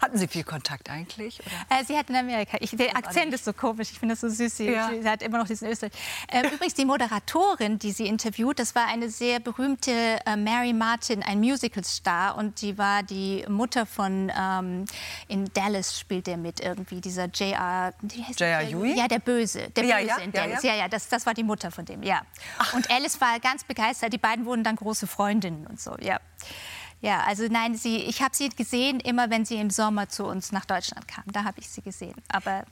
[0.00, 1.40] Hatten Sie viel Kontakt eigentlich?
[1.68, 2.56] Äh, sie hat in Amerika.
[2.60, 3.90] Ich, der Akzent ist so komisch.
[3.92, 4.56] Ich finde das so süß.
[4.56, 4.90] Sie, ja.
[4.90, 5.92] sie, hat immer noch diesen Österreich.
[6.28, 11.22] Äh, übrigens, die Moderatorin, die sie interviewt, das war eine sehr berühmte äh, Mary Martin,
[11.22, 12.36] ein Musicalstar.
[12.36, 14.86] Und die war die Mutter von, ähm,
[15.28, 17.92] in Dallas spielt er mit irgendwie, dieser J.R.
[18.02, 18.62] J.R.
[18.62, 18.96] Ewing?
[18.96, 19.70] Ja, der Böse.
[19.70, 20.62] Der ja, Böse ja, in Dallas.
[20.62, 22.22] Ja, ja, ja, das, das war die Mutter von dem, ja.
[22.58, 22.74] Ach.
[22.74, 24.12] Und Alice war ganz begeistert.
[24.12, 26.18] Die beiden wurden dann große Freundinnen und so, ja.
[27.02, 30.52] Ja, also nein, sie, ich habe sie gesehen, immer wenn sie im Sommer zu uns
[30.52, 31.24] nach Deutschland kam.
[31.26, 32.14] Da habe ich sie gesehen.
[32.28, 32.64] Aber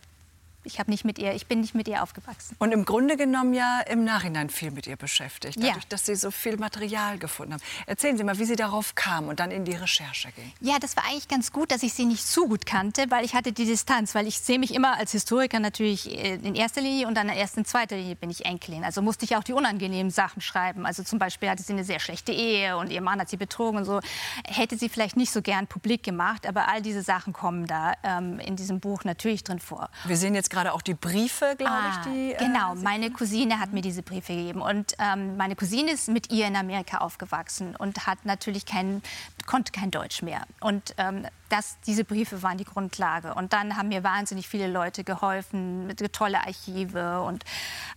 [0.64, 2.56] ich habe nicht mit ihr, ich bin nicht mit ihr aufgewachsen.
[2.58, 5.88] Und im Grunde genommen ja im Nachhinein viel mit ihr beschäftigt, dadurch, ja.
[5.88, 7.62] dass Sie so viel Material gefunden haben.
[7.86, 10.52] Erzählen Sie mal, wie Sie darauf kamen und dann in die Recherche gingen.
[10.60, 13.34] Ja, das war eigentlich ganz gut, dass ich sie nicht zu gut kannte, weil ich
[13.34, 17.06] hatte die Distanz, weil ich sehe mich immer als Historiker natürlich äh, in erster Linie
[17.06, 18.84] und dann erst in zweiter Linie bin ich Enkelin.
[18.84, 20.86] Also musste ich auch die unangenehmen Sachen schreiben.
[20.86, 23.78] Also zum Beispiel hatte sie eine sehr schlechte Ehe und ihr Mann hat sie betrogen
[23.78, 24.00] und so.
[24.46, 28.38] Hätte sie vielleicht nicht so gern publik gemacht, aber all diese Sachen kommen da ähm,
[28.40, 29.90] in diesem Buch natürlich drin vor.
[30.04, 32.12] Wir sehen jetzt gerade auch die Briefe, glaube ah, ich.
[32.12, 34.60] Die, äh, genau, meine Cousine hat mir diese Briefe gegeben.
[34.60, 39.02] Und ähm, meine Cousine ist mit ihr in Amerika aufgewachsen und hat natürlich kein,
[39.50, 40.46] konnte kein Deutsch mehr.
[40.60, 43.34] Und ähm, das, diese Briefe waren die Grundlage.
[43.34, 47.44] Und dann haben mir wahnsinnig viele Leute geholfen, tolle Archive und,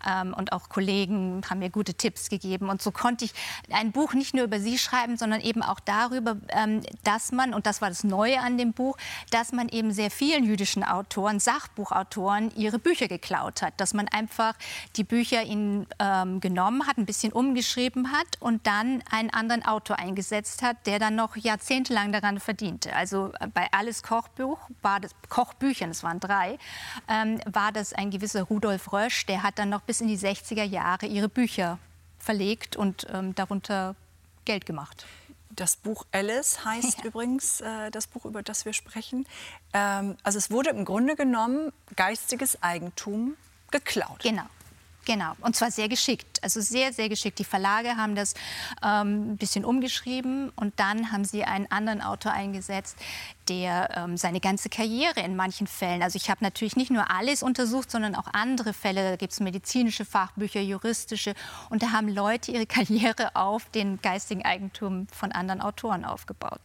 [0.10, 2.70] ähm, und auch Kollegen haben mir gute Tipps gegeben.
[2.70, 3.34] Und so konnte ich
[3.72, 7.68] ein Buch nicht nur über sie schreiben, sondern eben auch darüber, ähm, dass man, und
[7.68, 8.98] das war das Neue an dem Buch,
[9.30, 13.80] dass man eben sehr vielen jüdischen Autoren, Sachbuchautoren, ihre Bücher geklaut hat.
[13.80, 14.56] Dass man einfach
[14.96, 20.00] die Bücher ihnen ähm, genommen hat, ein bisschen umgeschrieben hat und dann einen anderen Autor
[20.00, 22.96] eingesetzt hat, der dann noch jahrzehntelang daran verdiente.
[22.96, 26.58] Also bei Alles Kochbuch war das, Kochbüchern, es waren drei,
[27.08, 30.64] ähm, war das ein gewisser Rudolf Rösch, der hat dann noch bis in die 60er
[30.64, 31.80] Jahre ihre Bücher
[32.20, 33.96] verlegt und ähm, darunter
[34.46, 35.06] Geld gemacht.
[35.50, 37.06] Das Buch Alice heißt ja.
[37.06, 39.28] übrigens äh, das Buch, über das wir sprechen.
[39.74, 43.36] Ähm, also es wurde im Grunde genommen geistiges Eigentum
[43.72, 44.20] geklaut.
[44.24, 44.46] Genau.
[45.06, 47.38] Genau, und zwar sehr geschickt, also sehr, sehr geschickt.
[47.38, 48.36] Die Verlage haben das
[48.82, 52.98] ähm, ein bisschen umgeschrieben und dann haben sie einen anderen Autor eingesetzt,
[53.50, 57.44] der ähm, seine ganze Karriere in manchen Fällen, also ich habe natürlich nicht nur alles
[57.44, 61.34] untersucht, sondern auch andere Fälle, da gibt es medizinische Fachbücher, juristische
[61.70, 66.62] und da haben Leute ihre Karriere auf den geistigen Eigentum von anderen Autoren aufgebaut.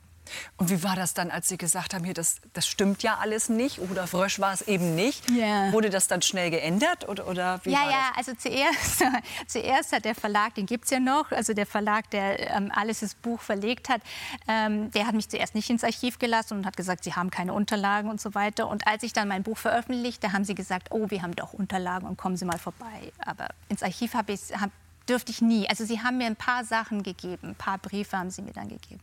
[0.57, 3.49] Und wie war das dann, als Sie gesagt haben, hier, das, das stimmt ja alles
[3.49, 3.79] nicht?
[3.81, 5.31] Oder Frösch war es eben nicht.
[5.31, 5.73] Ja.
[5.73, 7.09] Wurde das dann schnell geändert?
[7.09, 8.29] Oder, oder wie ja, war ja, das?
[8.29, 9.05] also zuerst,
[9.47, 13.01] zuerst hat der Verlag, den gibt es ja noch, also der Verlag, der ähm, alles
[13.01, 14.01] das Buch verlegt hat,
[14.47, 17.53] ähm, der hat mich zuerst nicht ins Archiv gelassen und hat gesagt, sie haben keine
[17.53, 18.69] Unterlagen und so weiter.
[18.69, 22.07] Und als ich dann mein Buch veröffentlichte, haben sie gesagt, oh, wir haben doch Unterlagen
[22.09, 23.13] und kommen Sie mal vorbei.
[23.19, 24.71] Aber ins Archiv habe ich, hab,
[25.09, 25.69] dürfte ich nie.
[25.69, 28.69] Also sie haben mir ein paar Sachen gegeben, ein paar Briefe haben sie mir dann
[28.69, 29.01] gegeben.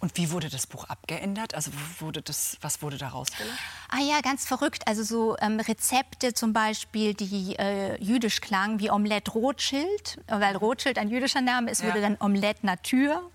[0.00, 1.54] Und wie wurde das Buch abgeändert?
[1.54, 3.58] Also wurde das, was wurde da rausgelassen?
[3.88, 4.86] Ah ja, ganz verrückt.
[4.86, 10.98] Also so ähm, Rezepte zum Beispiel, die äh, jüdisch klangen, wie Omelette Rothschild, weil Rothschild
[10.98, 11.88] ein jüdischer Name ist, Ja.
[11.88, 13.30] wurde dann Omelette Natur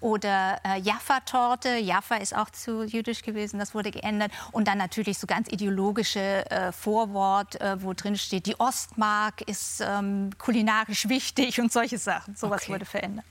[0.00, 1.76] oder äh, Jaffa-Torte.
[1.78, 4.30] Jaffa ist auch zu jüdisch gewesen, das wurde geändert.
[4.52, 9.80] Und dann natürlich so ganz ideologische äh, Vorwort, äh, wo drin steht, die Ostmark ist
[9.80, 12.36] ähm, kulinarisch wichtig und solche Sachen.
[12.36, 12.72] Sowas Okay.
[12.74, 13.24] wurde verändert.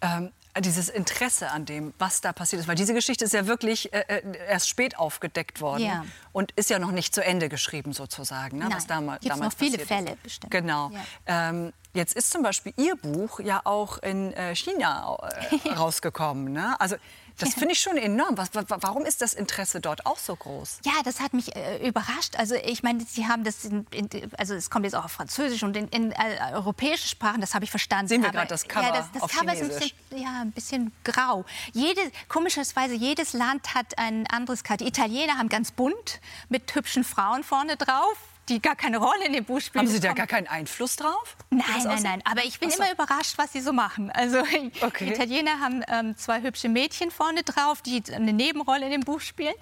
[0.00, 2.66] Ähm, dieses Interesse an dem, was da passiert ist.
[2.68, 6.04] Weil diese Geschichte ist ja wirklich äh, äh, erst spät aufgedeckt worden Ja.
[6.32, 8.58] und ist ja noch nicht zu Ende geschrieben sozusagen.
[8.58, 10.22] Ne, was Nein, dama gibt's damals noch viele Fälle ist.
[10.22, 10.50] bestimmt.
[10.50, 10.90] Genau.
[11.26, 15.16] Ähm, jetzt ist zum Beispiel Ihr Buch ja auch in äh, China
[15.64, 16.52] äh, rausgekommen.
[16.52, 16.74] Ne?
[16.80, 16.96] Also
[17.40, 18.36] das finde ich schon enorm.
[18.38, 20.78] Was, wa- warum ist das Interesse dort auch so groß?
[20.84, 22.36] Ja, das hat mich äh, überrascht.
[22.36, 25.62] Also ich meine, Sie haben das, in, in, also es kommt jetzt auch auf Französisch
[25.62, 26.16] und in, in äh,
[26.52, 28.08] europäischen Sprachen, das habe ich verstanden.
[28.08, 30.24] Sehen wir gerade das Cover ja, das, das auf Cover ist ein bisschen, Chinesisch.
[30.24, 31.44] ja, ein bisschen grau.
[31.72, 34.84] Jede, komischerweise, jedes Land hat ein anderes Karte.
[34.84, 38.16] Die Italiener haben ganz bunt mit hübschen Frauen vorne drauf,
[38.50, 39.86] die gar keine Rolle in dem Buch spielen.
[39.86, 41.36] Haben Sie da gar keinen Einfluss drauf?
[41.50, 42.22] Nein, nein, nein.
[42.24, 42.76] Aber ich bin so.
[42.82, 44.10] immer überrascht, was sie so machen.
[44.10, 44.38] Also
[44.82, 45.06] Okay.
[45.06, 49.20] die Italiener haben ähm, zwei hübsche Mädchen vorne drauf, die eine Nebenrolle in dem Buch
[49.20, 49.54] spielen.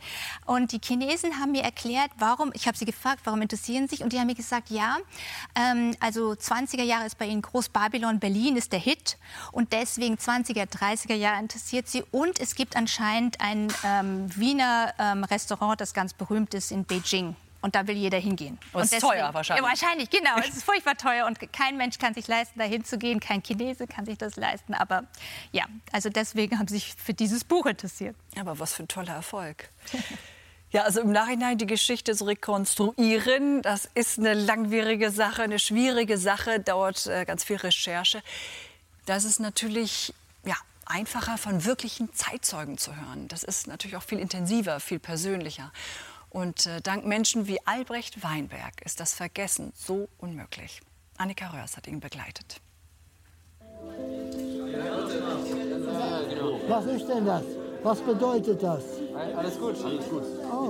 [0.47, 2.51] Und die Chinesen haben mir erklärt, warum.
[2.55, 4.03] Ich habe sie gefragt, warum interessieren sie sich?
[4.05, 4.97] Und die haben mir gesagt, ja,
[5.55, 9.19] ähm, also 20er Jahre ist bei ihnen Groß-Babylon, Berlin ist der Hit.
[9.53, 12.05] Und deswegen 20er, 30er Jahre interessiert sie.
[12.11, 17.37] Und es gibt anscheinend ein ähm, Wiener ähm, Restaurant, das ganz berühmt ist in Beijing.
[17.61, 18.59] Und da will jeder hingehen.
[18.73, 19.65] Und es ist deswegen- teuer wahrscheinlich.
[19.65, 20.37] Ja, wahrscheinlich, genau.
[20.39, 23.19] Es ist furchtbar teuer und kein Mensch kann sich leisten, dahin zu gehen.
[23.19, 24.75] Kein Chinese kann sich das leisten.
[24.75, 25.05] Aber
[25.51, 28.15] ja, also deswegen haben sie sich für dieses Buch interessiert.
[28.39, 29.69] Aber was für ein toller Erfolg.
[30.71, 36.19] Ja, also im Nachhinein die Geschichte zu rekonstruieren, das ist eine langwierige Sache, eine schwierige
[36.19, 38.23] Sache, dauert äh, ganz viel Recherche.
[39.07, 40.13] Da ist natürlich
[40.45, 43.29] ja, einfacher, von wirklichen Zeitzeugen zu hören.
[43.29, 45.73] Das ist natürlich auch viel intensiver, viel persönlicher.
[46.31, 50.81] Und äh, dank Menschen wie Albrecht Weinberg ist das Vergessen so unmöglich.
[51.17, 52.61] Annika Röhrs hat ihn begleitet.
[56.69, 57.43] Was ist denn das?
[57.83, 58.83] Was bedeutet das?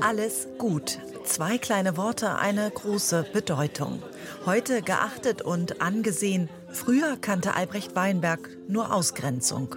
[0.01, 0.99] Alles gut.
[1.25, 4.03] Zwei kleine Worte, eine große Bedeutung.
[4.47, 6.49] Heute geachtet und angesehen.
[6.71, 9.75] Früher kannte Albrecht Weinberg nur Ausgrenzung.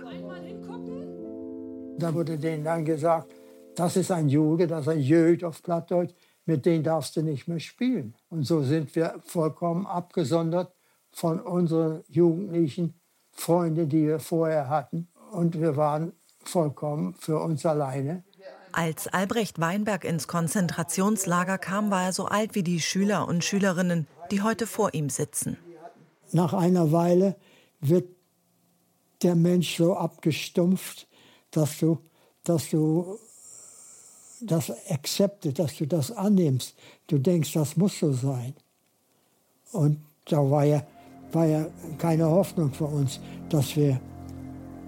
[1.97, 3.40] Da wurde denen dann gesagt,
[3.81, 6.13] das ist ein Jude, das ist ein Jöd auf Plattdeutsch,
[6.45, 8.13] mit denen darfst du nicht mehr spielen.
[8.29, 10.71] Und so sind wir vollkommen abgesondert
[11.11, 12.93] von unseren jugendlichen
[13.31, 15.07] Freunden, die wir vorher hatten.
[15.31, 16.13] Und wir waren
[16.43, 18.23] vollkommen für uns alleine.
[18.71, 24.05] Als Albrecht Weinberg ins Konzentrationslager kam, war er so alt wie die Schüler und Schülerinnen,
[24.29, 25.57] die heute vor ihm sitzen.
[26.31, 27.35] Nach einer Weile
[27.79, 28.05] wird
[29.23, 31.07] der Mensch so abgestumpft,
[31.49, 31.97] dass du,
[32.43, 33.17] dass du
[34.41, 36.75] das akzeptest, dass du das annimmst.
[37.07, 38.53] Du denkst, das muss so sein.
[39.71, 40.83] Und da war ja,
[41.31, 41.65] war ja
[41.97, 43.99] keine Hoffnung für uns, dass wir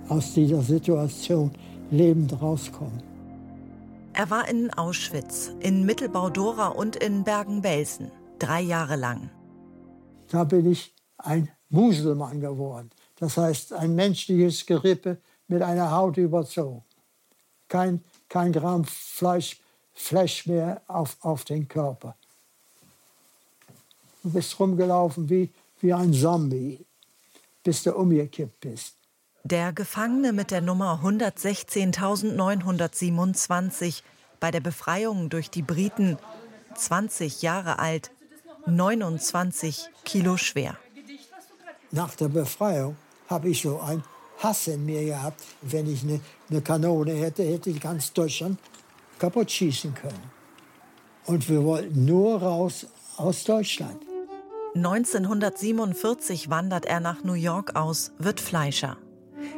[0.09, 1.51] aus dieser Situation
[1.91, 3.01] lebend rauskommen.
[4.13, 8.11] Er war in Auschwitz, in Mittelbau-Dora und in Bergen-Belsen.
[8.37, 9.29] Drei Jahre lang.
[10.29, 12.91] Da bin ich ein Muselmann geworden.
[13.15, 16.83] Das heißt, ein menschliches Gerippe mit einer Haut überzogen.
[17.67, 19.59] Kein, kein Gramm Fleisch,
[19.93, 22.15] Fleisch mehr auf, auf den Körper.
[24.23, 26.83] Du bist rumgelaufen wie, wie ein Zombie,
[27.63, 28.95] bis du umgekippt bist.
[29.43, 34.03] Der Gefangene mit der Nummer 116.927
[34.39, 36.17] bei der Befreiung durch die Briten,
[36.75, 38.11] 20 Jahre alt,
[38.65, 40.77] 29 Kilo schwer.
[41.91, 42.95] Nach der Befreiung
[43.27, 44.05] habe ich so einen
[44.43, 45.41] Hass in mir gehabt.
[45.61, 48.59] Wenn ich eine, eine Kanone hätte, hätte ich ganz Deutschland
[49.17, 50.31] kaputt schießen können.
[51.25, 52.85] Und wir wollten nur raus
[53.17, 53.97] aus Deutschland.
[54.75, 58.97] 1947 wandert er nach New York aus, wird Fleischer.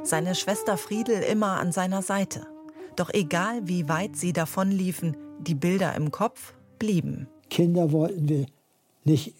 [0.03, 2.45] Seine Schwester Friedel immer an seiner Seite.
[2.95, 7.27] Doch egal wie weit sie davonliefen, die Bilder im Kopf blieben.
[7.49, 8.45] Kinder wollten wir
[9.03, 9.33] nicht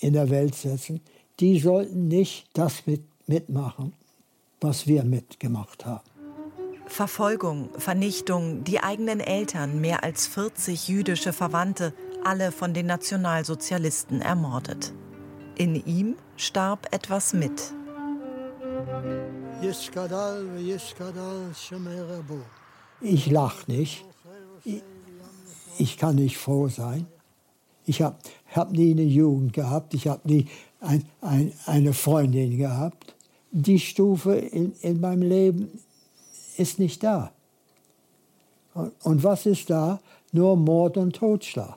[0.00, 1.00] in der Welt setzen.
[1.38, 3.92] Die sollten nicht das mit, mitmachen,
[4.60, 6.00] was wir mitgemacht haben.
[6.86, 11.94] Verfolgung, Vernichtung, die eigenen Eltern, mehr als 40 jüdische Verwandte,
[12.24, 14.92] alle von den Nationalsozialisten ermordet.
[15.56, 17.72] In ihm starb etwas mit.
[23.00, 24.04] Ich lache nicht.
[24.64, 24.82] Ich,
[25.78, 27.06] ich, kann nicht froh sein.
[27.86, 28.16] Ich habe
[28.54, 29.94] hab nie eine Jugend gehabt.
[29.94, 30.46] Ich habe nie
[30.80, 33.14] ein, ein, eine Freundin gehabt.
[33.52, 35.80] Die Stufe in, in meinem Leben
[36.56, 37.32] ist nicht da.
[38.74, 40.00] Und, und was ist da?
[40.32, 41.76] Nur Mord und Totschlag.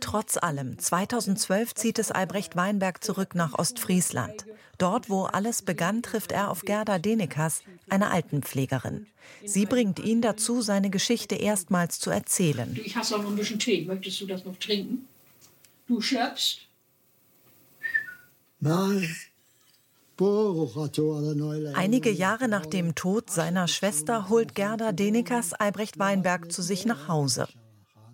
[0.00, 4.46] Trotz allem, 2012 zieht es Albrecht Weinberg zurück nach Ostfriesland.
[4.78, 9.06] Dort, wo alles begann, trifft er auf Gerda Denekas, eine Altenpflegerin.
[9.44, 12.78] Sie bringt ihn dazu, seine Geschichte erstmals zu erzählen.
[12.84, 13.84] Ich hasse auch noch ein bisschen Tee.
[13.84, 15.08] Möchtest du das noch trinken?
[15.88, 16.60] Du schöpfst?
[18.60, 19.16] Nein.
[21.74, 27.06] Einige Jahre nach dem Tod seiner Schwester holt Gerda Denekas Albrecht Weinberg zu sich nach
[27.06, 27.46] Hause.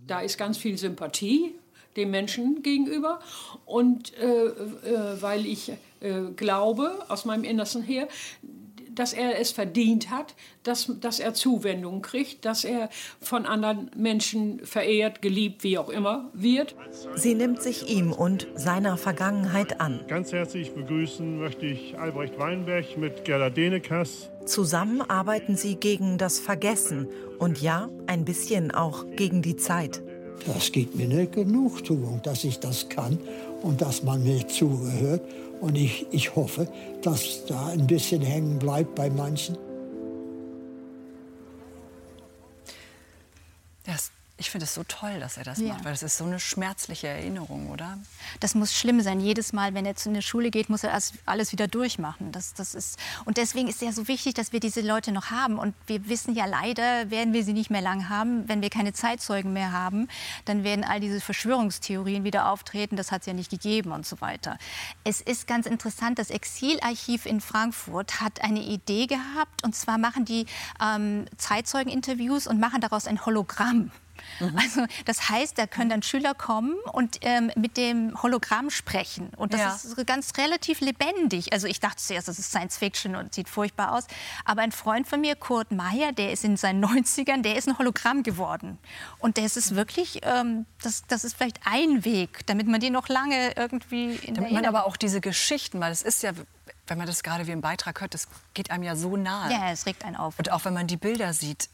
[0.07, 1.55] Da ist ganz viel Sympathie
[1.97, 3.21] dem Menschen gegenüber
[3.65, 8.09] und äh, äh, weil ich äh, glaube, aus meinem Innersten her,
[8.95, 12.89] dass er es verdient hat, dass, dass er Zuwendung kriegt, dass er
[13.21, 16.75] von anderen Menschen verehrt, geliebt, wie auch immer wird.
[17.15, 20.01] Sie nimmt sich ihm und seiner Vergangenheit an.
[20.09, 24.31] Ganz herzlich begrüßen möchte ich Albrecht Weinberg mit Gerda Denekas.
[24.47, 30.03] Zusammen arbeiten sie gegen das Vergessen und ja, ein bisschen auch gegen die Zeit.
[30.47, 33.19] Das gibt mir eine Genugtuung, dass ich das kann
[33.63, 35.23] und dass man mir zugehört.
[35.65, 36.69] Und ich, ich hoffe,
[37.01, 39.57] dass da ein bisschen hängen bleibt bei manchen.
[43.87, 45.69] Das ich finde es so toll, dass er das ja.
[45.69, 47.99] macht, weil das ist so eine schmerzliche Erinnerung, oder?
[48.41, 49.21] Das muss schlimm sein.
[49.21, 52.33] Jedes Mal, wenn er zu einer Schule geht, muss er alles wieder durchmachen.
[52.33, 55.31] Das, das ist, und deswegen ist es ja so wichtig, dass wir diese Leute noch
[55.31, 55.57] haben.
[55.57, 58.49] Und wir wissen ja leider, werden wir sie nicht mehr lang haben.
[58.49, 60.09] Wenn wir keine Zeitzeugen mehr haben,
[60.47, 62.97] dann werden all diese Verschwörungstheorien wieder auftreten.
[62.97, 64.59] Das hat es ja nicht gegeben und so weiter.
[65.05, 69.63] Es ist ganz interessant, das Exilarchiv in Frankfurt hat eine Idee gehabt.
[69.63, 70.47] Und zwar machen die
[70.85, 73.93] ähm, Zeitzeugeninterviews und machen daraus ein Hologramm.
[74.41, 74.57] Mhm.
[74.57, 79.31] Also das heißt, da können dann Schüler kommen und ähm, mit dem Hologramm sprechen.
[79.37, 79.75] Und das ja.
[79.75, 81.53] ist ganz relativ lebendig.
[81.53, 84.07] Also ich dachte zuerst, das ist Science Fiction und sieht furchtbar aus.
[84.45, 87.79] Aber ein Freund von mir, Kurt Meyer, der ist in seinen 90ern, der ist ein
[87.79, 88.79] Hologramm geworden.
[89.19, 93.09] Und das ist wirklich, ähm, das, das ist vielleicht ein Weg, damit man die noch
[93.09, 96.33] lange irgendwie in Damit man aber auch diese Geschichten, weil es ist ja
[96.87, 99.51] wenn man das gerade wie im Beitrag hört, das geht einem ja so nahe.
[99.51, 100.39] Ja, es regt einen auf.
[100.39, 101.71] Und auch wenn man die Bilder sieht,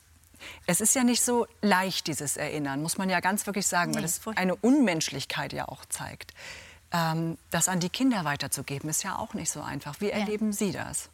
[0.66, 3.98] es ist ja nicht so leicht, dieses Erinnern, muss man ja ganz wirklich sagen, nee,
[3.98, 6.32] weil es eine Unmenschlichkeit ja auch zeigt.
[6.92, 10.00] Ähm, das an die Kinder weiterzugeben, ist ja auch nicht so einfach.
[10.00, 10.16] Wie ja.
[10.16, 11.10] erleben Sie das?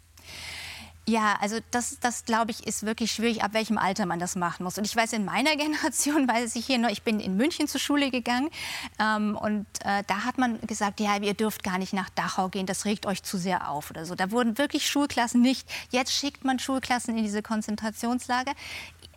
[1.08, 4.64] Ja, also das, das glaube ich, ist wirklich schwierig, ab welchem Alter man das machen
[4.64, 4.76] muss.
[4.76, 7.80] Und ich weiß, in meiner Generation weiß ich hier noch, ich bin in München zur
[7.80, 8.50] Schule gegangen
[8.98, 12.66] ähm, und äh, da hat man gesagt, ja, ihr dürft gar nicht nach Dachau gehen,
[12.66, 14.16] das regt euch zu sehr auf oder so.
[14.16, 15.68] Da wurden wirklich Schulklassen nicht.
[15.90, 18.52] Jetzt schickt man Schulklassen in diese Konzentrationslager.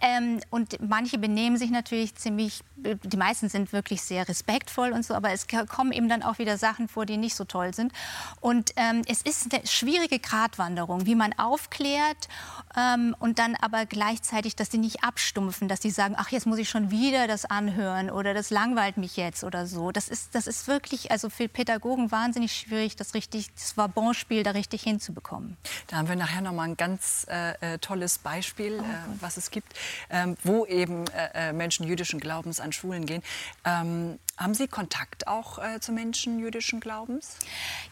[0.01, 5.13] Ähm, und manche benehmen sich natürlich ziemlich, die meisten sind wirklich sehr respektvoll und so,
[5.13, 7.91] aber es kommen eben dann auch wieder Sachen vor, die nicht so toll sind.
[8.39, 12.29] Und ähm, es ist eine schwierige Gratwanderung, wie man aufklärt
[12.77, 16.59] ähm, und dann aber gleichzeitig, dass die nicht abstumpfen, dass die sagen, ach, jetzt muss
[16.59, 19.91] ich schon wieder das anhören oder das langweilt mich jetzt oder so.
[19.91, 24.51] Das ist, das ist wirklich, also für Pädagogen wahnsinnig schwierig, das richtig, das Wabonspiel da
[24.51, 25.57] richtig hinzubekommen.
[25.87, 28.83] Da haben wir nachher noch mal ein ganz äh, äh tolles Beispiel, äh,
[29.19, 29.73] was es gibt
[30.09, 33.23] ähm, wo eben äh, äh, Menschen jüdischen Glaubens an Schulen gehen.
[33.65, 37.35] Ähm, haben Sie Kontakt auch äh, zu Menschen jüdischen Glaubens?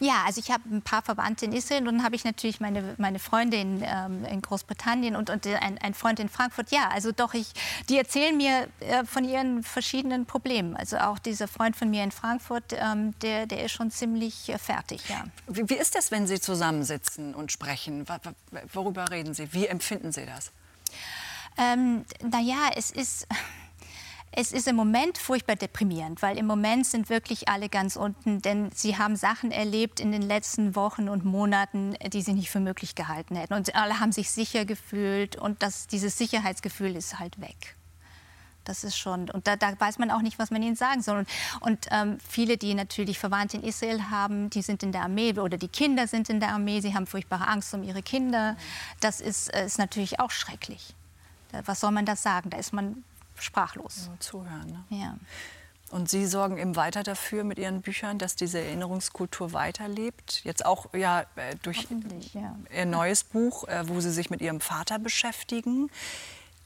[0.00, 2.94] Ja, also ich habe ein paar Verwandte in Israel und dann habe ich natürlich meine,
[2.96, 6.70] meine Freundin ähm, in Großbritannien und, und ein, ein, Freund in Frankfurt.
[6.70, 7.48] Ja, also doch, ich,
[7.90, 10.74] die erzählen mir äh, von ihren verschiedenen Problemen.
[10.74, 14.56] Also auch dieser Freund von mir in Frankfurt, ähm, der, der ist schon ziemlich äh,
[14.56, 15.06] fertig.
[15.08, 15.24] Ja.
[15.48, 18.06] Wie, wie ist das, wenn Sie zusammensitzen und sprechen?
[18.72, 19.52] Worüber reden Sie?
[19.52, 20.50] Wie empfinden Sie das?
[21.58, 23.26] Ähm, naja, es ist.
[24.30, 28.70] Es ist im Moment furchtbar deprimierend, weil im Moment sind wirklich alle ganz unten, denn
[28.72, 32.94] sie haben Sachen erlebt in den letzten Wochen und Monaten, die sie nicht für möglich
[32.94, 33.54] gehalten hätten.
[33.54, 37.74] Und alle haben sich sicher gefühlt und das, dieses Sicherheitsgefühl ist halt weg.
[38.64, 39.30] das ist schon.
[39.30, 41.20] Und da, da, weiß man auch nicht, was man ihnen sagen soll.
[41.20, 41.28] Und,
[41.60, 45.56] und ähm, viele, die natürlich Verwandte in Israel haben, die sind in der Armee oder
[45.56, 48.56] die Kinder sind in der Armee, sie haben furchtbare Angst um ihre Kinder.
[49.00, 50.94] Das ist, äh, ist natürlich auch schrecklich.
[51.64, 52.50] Was soll man das sagen?
[52.50, 53.04] Da ist man
[53.36, 54.08] sprachlos.
[54.08, 54.84] Ja, zuhören.
[54.90, 54.98] Ne?
[54.98, 55.16] Ja.
[55.90, 60.44] Und Sie sorgen eben weiter dafür mit Ihren Büchern, dass diese Erinnerungskultur weiterlebt.
[60.44, 61.86] Jetzt auch ja, äh, durch
[62.34, 62.54] ja.
[62.70, 65.90] Ihr neues Buch, äh, wo Sie sich mit Ihrem Vater beschäftigen.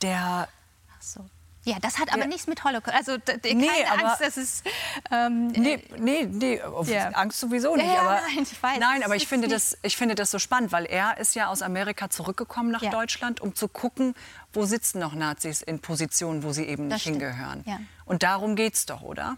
[0.02, 0.48] Der
[0.90, 1.24] Ach so.
[1.64, 2.96] Ja, das hat aber nichts mit Holocaust.
[2.96, 4.64] Also keine nee, Angst, das ist.
[5.12, 7.10] Ähm, nee, nee, nee ja.
[7.10, 7.86] Angst sowieso nicht.
[7.86, 8.78] Ja, aber, nein, ich weiß.
[8.80, 11.62] Nein, aber ich finde, das, ich finde das so spannend, weil er ist ja aus
[11.62, 12.90] Amerika zurückgekommen nach ja.
[12.90, 14.14] Deutschland, um zu gucken,
[14.52, 17.62] wo sitzen noch Nazis in Positionen, wo sie eben nicht hingehören.
[17.64, 17.78] Ja.
[18.04, 19.36] Und darum geht es doch, oder?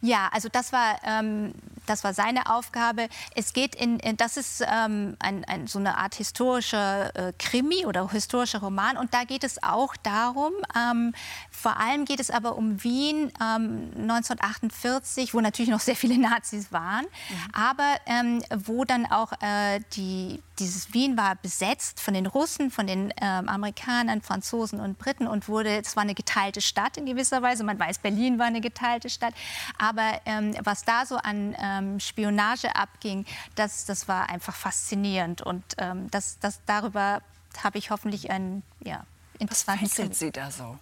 [0.00, 1.52] Ja, also das war, ähm,
[1.86, 3.08] das war seine Aufgabe.
[3.34, 7.86] Es geht in, in das ist ähm, ein, ein, so eine Art historischer äh, Krimi
[7.86, 8.96] oder historischer Roman.
[8.96, 11.14] Und da geht es auch darum, ähm,
[11.56, 16.70] vor allem geht es aber um Wien 1948, ähm, wo natürlich noch sehr viele Nazis
[16.70, 17.54] waren, mhm.
[17.54, 22.86] aber ähm, wo dann auch äh, die, dieses Wien war besetzt von den Russen, von
[22.86, 27.40] den ähm, Amerikanern, Franzosen und Briten und wurde, es war eine geteilte Stadt in gewisser
[27.40, 27.64] Weise.
[27.64, 29.32] Man weiß, Berlin war eine geteilte Stadt.
[29.78, 35.40] Aber ähm, was da so an ähm, Spionage abging, das, das war einfach faszinierend.
[35.40, 37.22] Und ähm, das, das, darüber
[37.64, 39.04] habe ich hoffentlich ein ja,
[39.38, 40.78] interessanten Was fesselt Sie da so?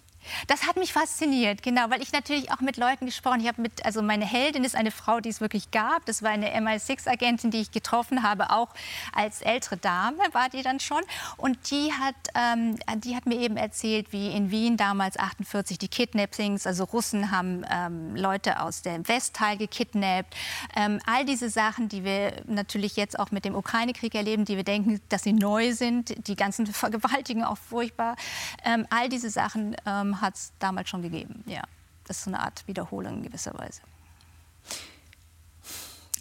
[0.47, 3.61] Das hat mich fasziniert, genau, weil ich natürlich auch mit Leuten gesprochen habe.
[3.61, 6.05] Mit, also meine Heldin ist eine Frau, die es wirklich gab.
[6.05, 8.69] Das war eine MI6-Agentin, die ich getroffen habe, auch
[9.13, 11.01] als ältere Dame war die dann schon.
[11.37, 15.87] Und die hat, ähm, die hat mir eben erzählt, wie in Wien damals 48 die
[15.87, 20.35] Kidnappings, also Russen haben ähm, Leute aus dem Westteil gekidnappt.
[20.75, 24.63] Ähm, all diese Sachen, die wir natürlich jetzt auch mit dem Ukraine-Krieg erleben, die wir
[24.63, 28.15] denken, dass sie neu sind, die ganzen Vergewaltigungen auch furchtbar.
[28.63, 31.43] Ähm, all diese Sachen ähm, hat es damals schon gegeben.
[31.47, 31.63] Ja,
[32.05, 33.81] das ist so eine Art Wiederholung in gewisser Weise.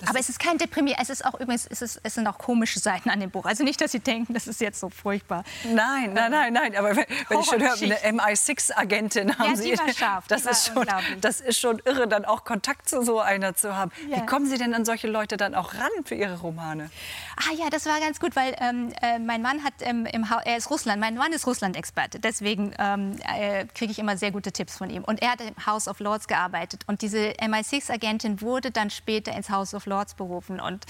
[0.00, 0.96] Das aber es ist kein Deprimier.
[1.00, 3.44] Es ist auch übrigens, es, ist, es sind auch komische Seiten an dem Buch.
[3.44, 5.44] Also nicht, dass Sie denken, das ist jetzt so furchtbar.
[5.64, 6.76] Nein, nein, nein, nein.
[6.76, 9.74] Aber wenn, wenn ich schon höre, eine MI6-Agentin haben ja, Sie.
[9.94, 10.26] Scharf.
[10.28, 10.86] Das ist schon,
[11.20, 13.92] das ist schon irre, dann auch Kontakt zu so einer zu haben.
[14.08, 14.16] Ja.
[14.16, 16.90] Wie kommen Sie denn an solche Leute dann auch ran für Ihre Romane?
[17.36, 20.40] Ah ja, das war ganz gut, weil ähm, äh, mein Mann hat ähm, im ha
[20.44, 22.18] er ist Russland, mein Mann ist Russland-Experte.
[22.18, 25.04] Deswegen ähm, äh, kriege ich immer sehr gute Tipps von ihm.
[25.04, 26.82] Und er hat im House of Lords gearbeitet.
[26.86, 30.60] Und diese MI6-Agentin wurde dann später ins House of Lords berufen.
[30.60, 30.84] Und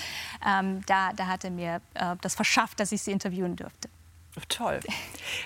[0.47, 3.89] ähm, da, da hat er mir äh, das verschafft, dass ich sie interviewen durfte.
[4.49, 4.81] Toll.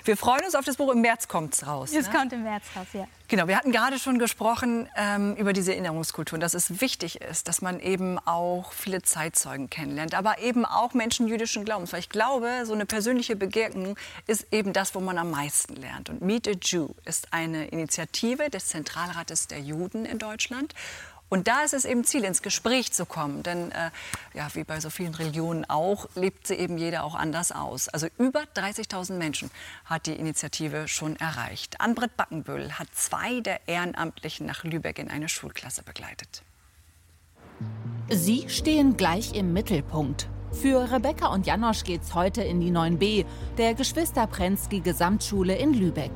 [0.03, 0.91] Wir freuen uns auf das Buch.
[0.91, 1.91] Im März kommt es raus.
[1.93, 2.13] Es ne?
[2.13, 3.07] kommt im März raus, ja.
[3.27, 7.47] Genau, wir hatten gerade schon gesprochen ähm, über diese Erinnerungskultur und dass es wichtig ist,
[7.47, 11.93] dass man eben auch viele Zeitzeugen kennenlernt, aber eben auch Menschen jüdischen Glaubens.
[11.93, 16.09] Weil ich glaube, so eine persönliche Begegnung ist eben das, wo man am meisten lernt.
[16.09, 20.73] Und Meet a Jew ist eine Initiative des Zentralrates der Juden in Deutschland.
[21.29, 23.43] Und da ist es eben Ziel, ins Gespräch zu kommen.
[23.43, 23.91] Denn äh,
[24.33, 27.87] ja, wie bei so vielen Religionen auch, lebt sie eben jeder auch anders aus.
[27.87, 29.51] Also über 30.000 Menschen
[29.85, 31.79] hat die Initiative schon erreicht.
[31.79, 36.41] Anbrit Backenbüll hat zwei der Ehrenamtlichen nach Lübeck in eine Schulklasse begleitet.
[38.09, 40.27] Sie stehen gleich im Mittelpunkt.
[40.51, 43.25] Für Rebecca und Janosch geht's heute in die 9b,
[43.57, 46.11] der Geschwister Prensky Gesamtschule in Lübeck.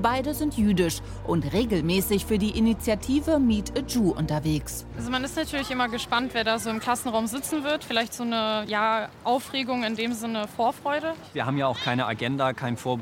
[0.00, 4.86] Beide sind jüdisch und regelmäßig für die Initiative Meet a Jew unterwegs.
[4.96, 7.84] Also man ist natürlich immer gespannt, wer da so im Klassenraum sitzen wird.
[7.84, 11.14] Vielleicht so eine ja, Aufregung, in dem Sinne Vorfreude.
[11.32, 13.00] Wir haben ja auch keine Agenda, kein Vor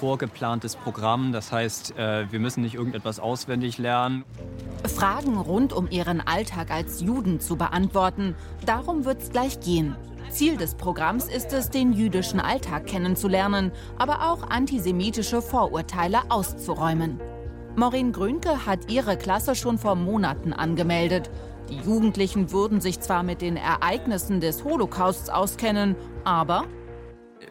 [0.00, 1.32] vorgeplantes Programm.
[1.32, 4.24] Das heißt, äh, wir müssen nicht irgendetwas auswendig lernen.
[4.86, 8.34] Fragen rund um ihren Alltag als Juden zu beantworten,
[8.64, 9.94] darum wird es gleich gehen.
[10.30, 17.20] Ziel des Programms ist es, den jüdischen Alltag kennenzulernen, aber auch antisemitische Vorurteile auszuräumen.
[17.76, 21.30] Maureen Grünke hat ihre Klasse schon vor Monaten angemeldet.
[21.68, 26.64] Die Jugendlichen würden sich zwar mit den Ereignissen des Holocausts auskennen, aber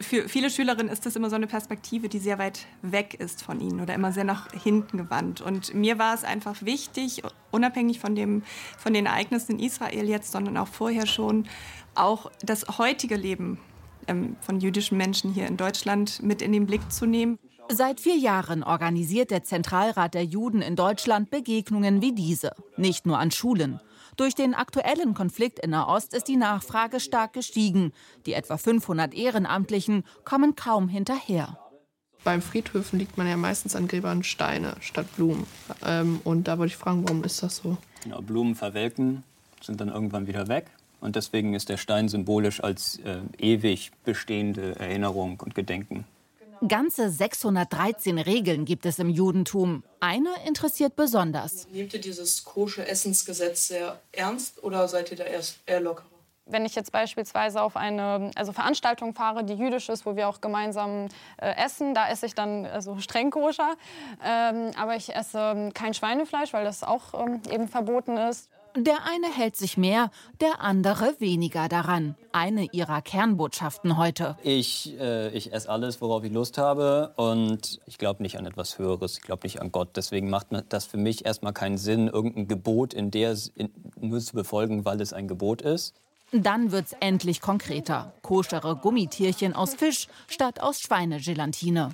[0.01, 3.59] für viele Schülerinnen ist das immer so eine Perspektive, die sehr weit weg ist von
[3.59, 5.41] ihnen oder immer sehr nach hinten gewandt.
[5.41, 8.43] Und mir war es einfach wichtig, unabhängig von, dem,
[8.77, 11.47] von den Ereignissen in Israel jetzt, sondern auch vorher schon,
[11.95, 13.59] auch das heutige Leben
[14.07, 17.37] ähm, von jüdischen Menschen hier in Deutschland mit in den Blick zu nehmen.
[17.71, 22.51] Seit vier Jahren organisiert der Zentralrat der Juden in Deutschland Begegnungen wie diese.
[22.77, 23.79] Nicht nur an Schulen.
[24.19, 27.93] Durch den aktuellen Konflikt in Nahost ist die Nachfrage stark gestiegen.
[28.25, 31.57] Die etwa 500 Ehrenamtlichen kommen kaum hinterher.
[32.25, 35.47] Beim Friedhöfen liegt man ja meistens an Gräbern Steine statt Blumen.
[35.85, 37.77] Ähm, und da wollte ich fragen, warum ist das so?
[38.03, 39.23] Genau, Blumen verwelken,
[39.61, 40.65] sind dann irgendwann wieder weg.
[40.99, 46.03] Und deswegen ist der Stein symbolisch als äh, ewig bestehende Erinnerung und Gedenken
[46.67, 49.83] Ganze 613 Regeln gibt es im Judentum.
[50.01, 51.67] Eine interessiert besonders.
[51.71, 56.05] Nehmt ihr dieses kosche Essensgesetz sehr ernst oder seid ihr da erst eher lockerer?
[56.45, 60.41] Wenn ich jetzt beispielsweise auf eine also Veranstaltung fahre, die jüdisch ist, wo wir auch
[60.41, 61.07] gemeinsam
[61.37, 63.75] äh, essen, da esse ich dann also streng koscher.
[64.25, 68.49] Ähm, aber ich esse kein Schweinefleisch, weil das auch ähm, eben verboten ist.
[68.75, 70.11] Der eine hält sich mehr,
[70.41, 72.15] der andere weniger daran.
[72.31, 74.37] Eine ihrer Kernbotschaften heute.
[74.43, 77.13] Ich, äh, ich esse alles, worauf ich Lust habe.
[77.15, 79.17] Und ich glaube nicht an etwas Höheres.
[79.17, 79.89] Ich glaube nicht an Gott.
[79.95, 84.33] Deswegen macht das für mich erstmal keinen Sinn, irgendein Gebot in der in, nur zu
[84.33, 85.95] befolgen, weil es ein Gebot ist.
[86.31, 88.13] Dann wird's endlich konkreter.
[88.21, 91.89] Koschere Gummitierchen aus Fisch statt aus Schweinegelatine.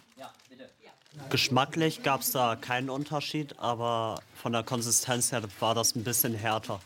[1.29, 6.33] Geschmacklich gab es da keinen Unterschied, aber von der Konsistenz her war das ein bisschen
[6.33, 6.79] härter.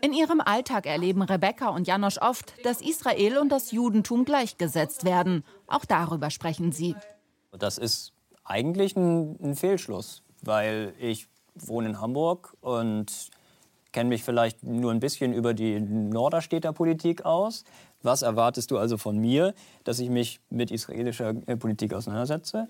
[0.00, 5.44] In ihrem Alltag erleben Rebecca und Janosch oft, dass Israel und das Judentum gleichgesetzt werden.
[5.66, 6.94] Auch darüber sprechen sie.
[7.50, 8.12] Das ist
[8.44, 13.30] eigentlich ein, ein Fehlschluss, weil ich wohne in Hamburg und
[13.92, 17.64] kenne mich vielleicht nur ein bisschen über die Norderstädter Politik aus.
[18.02, 22.68] Was erwartest du also von mir, dass ich mich mit israelischer äh, Politik auseinandersetze?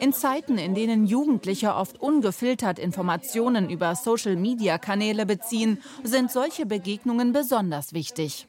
[0.00, 7.92] In Zeiten, in denen Jugendliche oft ungefiltert Informationen über Social-Media-Kanäle beziehen, sind solche Begegnungen besonders
[7.92, 8.48] wichtig.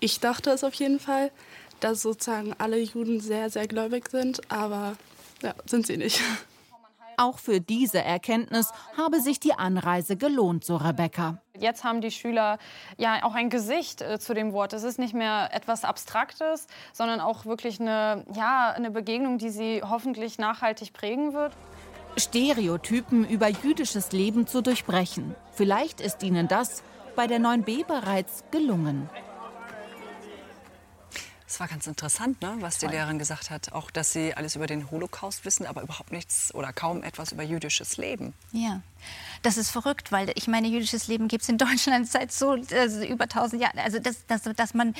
[0.00, 1.30] Ich dachte es auf jeden Fall,
[1.80, 4.96] dass sozusagen alle Juden sehr, sehr gläubig sind, aber
[5.42, 6.22] ja, sind sie nicht.
[7.16, 11.38] Auch für diese Erkenntnis habe sich die Anreise gelohnt, so Rebecca.
[11.58, 12.58] Jetzt haben die Schüler
[12.98, 14.72] ja auch ein Gesicht äh, zu dem Wort.
[14.72, 19.82] Es ist nicht mehr etwas Abstraktes, sondern auch wirklich eine, ja, eine Begegnung, die sie
[19.82, 21.52] hoffentlich nachhaltig prägen wird.
[22.16, 25.34] Stereotypen über jüdisches Leben zu durchbrechen.
[25.52, 26.82] Vielleicht ist ihnen das
[27.16, 29.08] bei der 9b bereits gelungen.
[31.54, 33.72] Es war ganz interessant, ne, was die Lehrerin gesagt hat.
[33.74, 37.44] Auch, dass sie alles über den Holocaust wissen, aber überhaupt nichts oder kaum etwas über
[37.44, 38.34] jüdisches Leben.
[38.50, 38.80] Ja,
[39.42, 43.04] das ist verrückt, weil ich meine, jüdisches Leben gibt es in Deutschland seit so also
[43.04, 43.78] über 1000 Jahren.
[43.78, 44.94] Also, dass, dass, dass man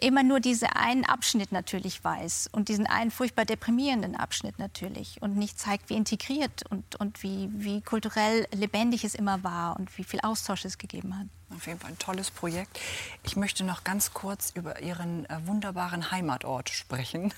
[0.00, 5.36] immer nur diesen einen Abschnitt natürlich weiß und diesen einen furchtbar deprimierenden Abschnitt natürlich und
[5.36, 10.04] nicht zeigt, wie integriert und, und wie, wie kulturell lebendig es immer war und wie
[10.04, 11.26] viel Austausch es gegeben hat.
[11.54, 12.80] Auf jeden Fall ein tolles Projekt.
[13.22, 17.32] Ich möchte noch ganz kurz über Ihren äh, wunderbaren Heimatort sprechen.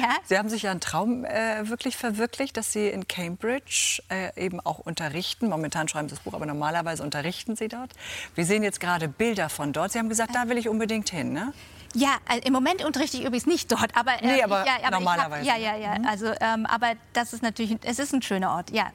[0.00, 0.16] Ja?
[0.24, 4.60] Sie haben sich ja einen Traum äh, wirklich verwirklicht, dass Sie in Cambridge äh, eben
[4.60, 5.35] auch unterrichten.
[5.40, 7.92] Momentan schreiben Sie das Buch, aber normalerweise unterrichten Sie dort.
[8.34, 9.92] Wir sehen jetzt gerade Bilder von dort.
[9.92, 11.52] Sie haben gesagt, da will ich unbedingt hin, ne?
[11.94, 15.50] Ja, also im Moment unterrichte ich übrigens nicht dort, aber, nee, aber, ja, aber normalerweise.
[15.50, 15.98] Hab, ja, ja, ja.
[15.98, 16.06] Mhm.
[16.06, 18.90] Also, ähm, aber das ist natürlich, es ist ein schöner Ort, ja.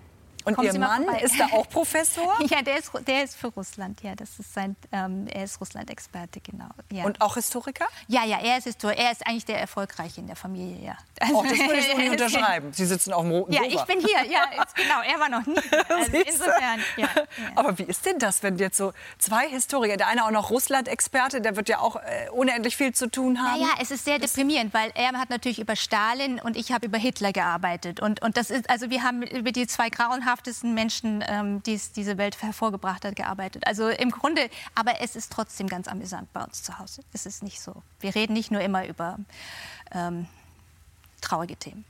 [0.45, 2.37] Und Kommen Ihr Mann ist da auch Professor?
[2.49, 4.01] ja, der ist, der ist für Russland.
[4.01, 6.69] Ja, das ist sein, ähm, er ist Russland-Experte, genau.
[6.91, 7.05] Ja.
[7.05, 7.85] Und auch Historiker?
[8.07, 8.99] Ja, ja, er ist Historiker.
[8.99, 10.97] Er ist eigentlich der Erfolgreiche in der Familie, ja.
[11.19, 12.73] Also, das würde ich nicht unterschreiben.
[12.73, 14.31] Sie sitzen auf dem roten Ja, ich bin hier.
[14.31, 15.01] Ja, jetzt, genau.
[15.01, 15.55] Er war noch nie.
[15.91, 17.23] Also insofern, ja, ja,
[17.55, 21.41] Aber wie ist denn das, wenn jetzt so zwei Historiker, der eine auch noch Russland-Experte,
[21.41, 23.61] der wird ja auch äh, unendlich viel zu tun haben?
[23.61, 26.85] Ja, es ist sehr das deprimierend, weil er hat natürlich über Stalin und ich habe
[26.85, 27.99] über Hitler gearbeitet.
[27.99, 31.73] Und, und das ist, also wir haben über die zwei grauenhaften namhaftesten Menschen, ähm, die
[31.73, 33.67] es diese Welt hervorgebracht hat, gearbeitet.
[33.67, 37.03] Also im Grunde, aber es ist trotzdem ganz amüsant bei uns zu Hause.
[37.13, 37.83] Es ist nicht so.
[37.99, 39.17] Wir reden nicht nur immer über
[39.91, 40.27] ähm,
[41.21, 41.85] traurige Themen.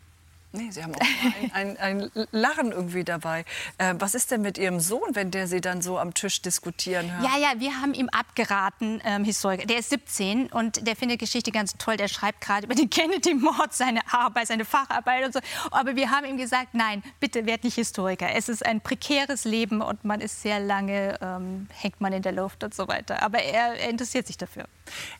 [0.53, 3.45] Nee, Sie haben auch ein, ein, ein, Lachen irgendwie dabei.
[3.77, 7.09] Äh, was ist denn mit Ihrem Sohn, wenn der Sie dann so am Tisch diskutieren
[7.09, 7.23] hört?
[7.23, 9.65] Ja, ja, wir haben ihm abgeraten, ähm, Historiker.
[9.65, 11.95] Der ist 17 und der findet Geschichte ganz toll.
[11.95, 15.39] Der schreibt gerade über den Kennedy-Mord seine Arbeit, seine Facharbeit und so.
[15.71, 18.27] Aber wir haben ihm gesagt, nein, bitte werd nicht Historiker.
[18.35, 22.33] Es ist ein prekäres Leben und man ist sehr lange, ähm, hängt man in der
[22.33, 23.23] Luft und so weiter.
[23.23, 24.65] Aber er, er interessiert sich dafür.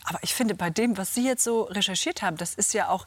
[0.04, 3.06] Aber ich finde, bei dem, was Sie jetzt so recherchiert haben, das ist ja auch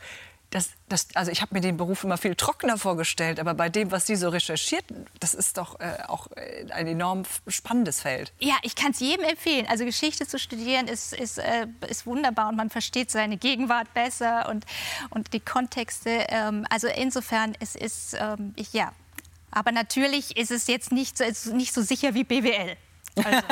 [0.54, 3.90] das, das, also ich habe mir den Beruf immer viel trockener vorgestellt, aber bei dem,
[3.90, 4.84] was Sie so recherchiert,
[5.18, 8.32] das ist doch äh, auch äh, ein enorm spannendes Feld.
[8.38, 9.66] Ja, ich kann es jedem empfehlen.
[9.68, 14.48] Also Geschichte zu studieren ist, ist, äh, ist wunderbar und man versteht seine Gegenwart besser
[14.48, 14.64] und,
[15.10, 16.26] und die Kontexte.
[16.28, 18.92] Ähm, also insofern, es ist, ähm, ja.
[19.50, 22.76] Aber natürlich ist es jetzt nicht so, nicht so sicher wie BWL.
[23.16, 23.46] Also.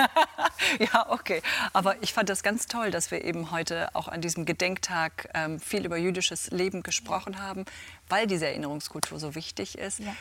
[0.78, 1.42] ja, okay.
[1.72, 5.60] Aber ich fand das ganz toll, dass wir eben heute auch an diesem Gedenktag ähm,
[5.60, 7.64] viel über jüdisches Leben gesprochen haben,
[8.08, 10.00] weil diese Erinnerungskultur so wichtig ist.
[10.00, 10.14] Ja.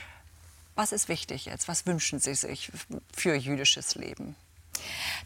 [0.75, 1.67] Was ist wichtig jetzt?
[1.67, 2.71] Was wünschen Sie sich
[3.13, 4.35] für jüdisches Leben?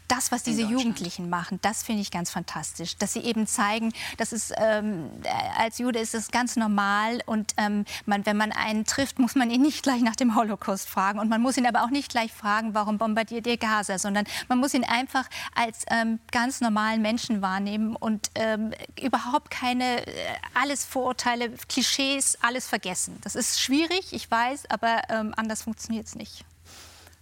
[0.08, 2.96] Das, was diese Jugendlichen machen, das finde ich ganz fantastisch.
[2.96, 5.10] Dass sie eben zeigen, dass es ähm,
[5.56, 9.50] als Jude ist es ganz normal und ähm, man, wenn man einen trifft, muss man
[9.50, 12.32] ihn nicht gleich nach dem Holocaust fragen und man muss ihn aber auch nicht gleich
[12.32, 17.42] fragen, warum bombardiert ihr Gaza, sondern man muss ihn einfach als ähm, ganz normalen Menschen
[17.42, 20.12] wahrnehmen und ähm, überhaupt keine, äh,
[20.54, 23.18] alles Vorurteile, Klischees, alles vergessen.
[23.22, 26.44] Das ist schwierig, ich weiß, aber ähm, anders funktioniert es nicht.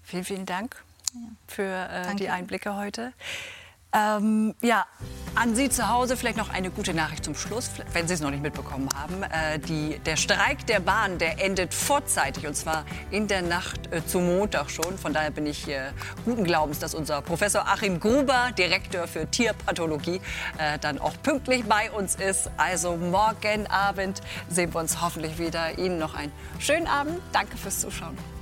[0.03, 0.84] Vielen, vielen Dank
[1.47, 3.13] für äh, die Einblicke heute.
[3.95, 4.87] Ähm, ja,
[5.37, 8.31] an Sie zu Hause vielleicht noch eine gute Nachricht zum Schluss, wenn Sie es noch
[8.31, 9.23] nicht mitbekommen haben.
[9.23, 14.05] Äh, die, der Streik der Bahn, der endet vorzeitig und zwar in der Nacht äh,
[14.05, 14.99] zum Montag schon.
[14.99, 15.93] Von daher bin ich äh,
[16.25, 20.21] guten Glaubens, dass unser Professor Achim Gruber, Direktor für Tierpathologie,
[20.59, 22.51] äh, dann auch pünktlich bei uns ist.
[22.57, 25.79] Also morgen Abend sehen wir uns hoffentlich wieder.
[25.79, 27.21] Ihnen noch einen schönen Abend.
[27.33, 28.34] Danke fürs Zuschauen.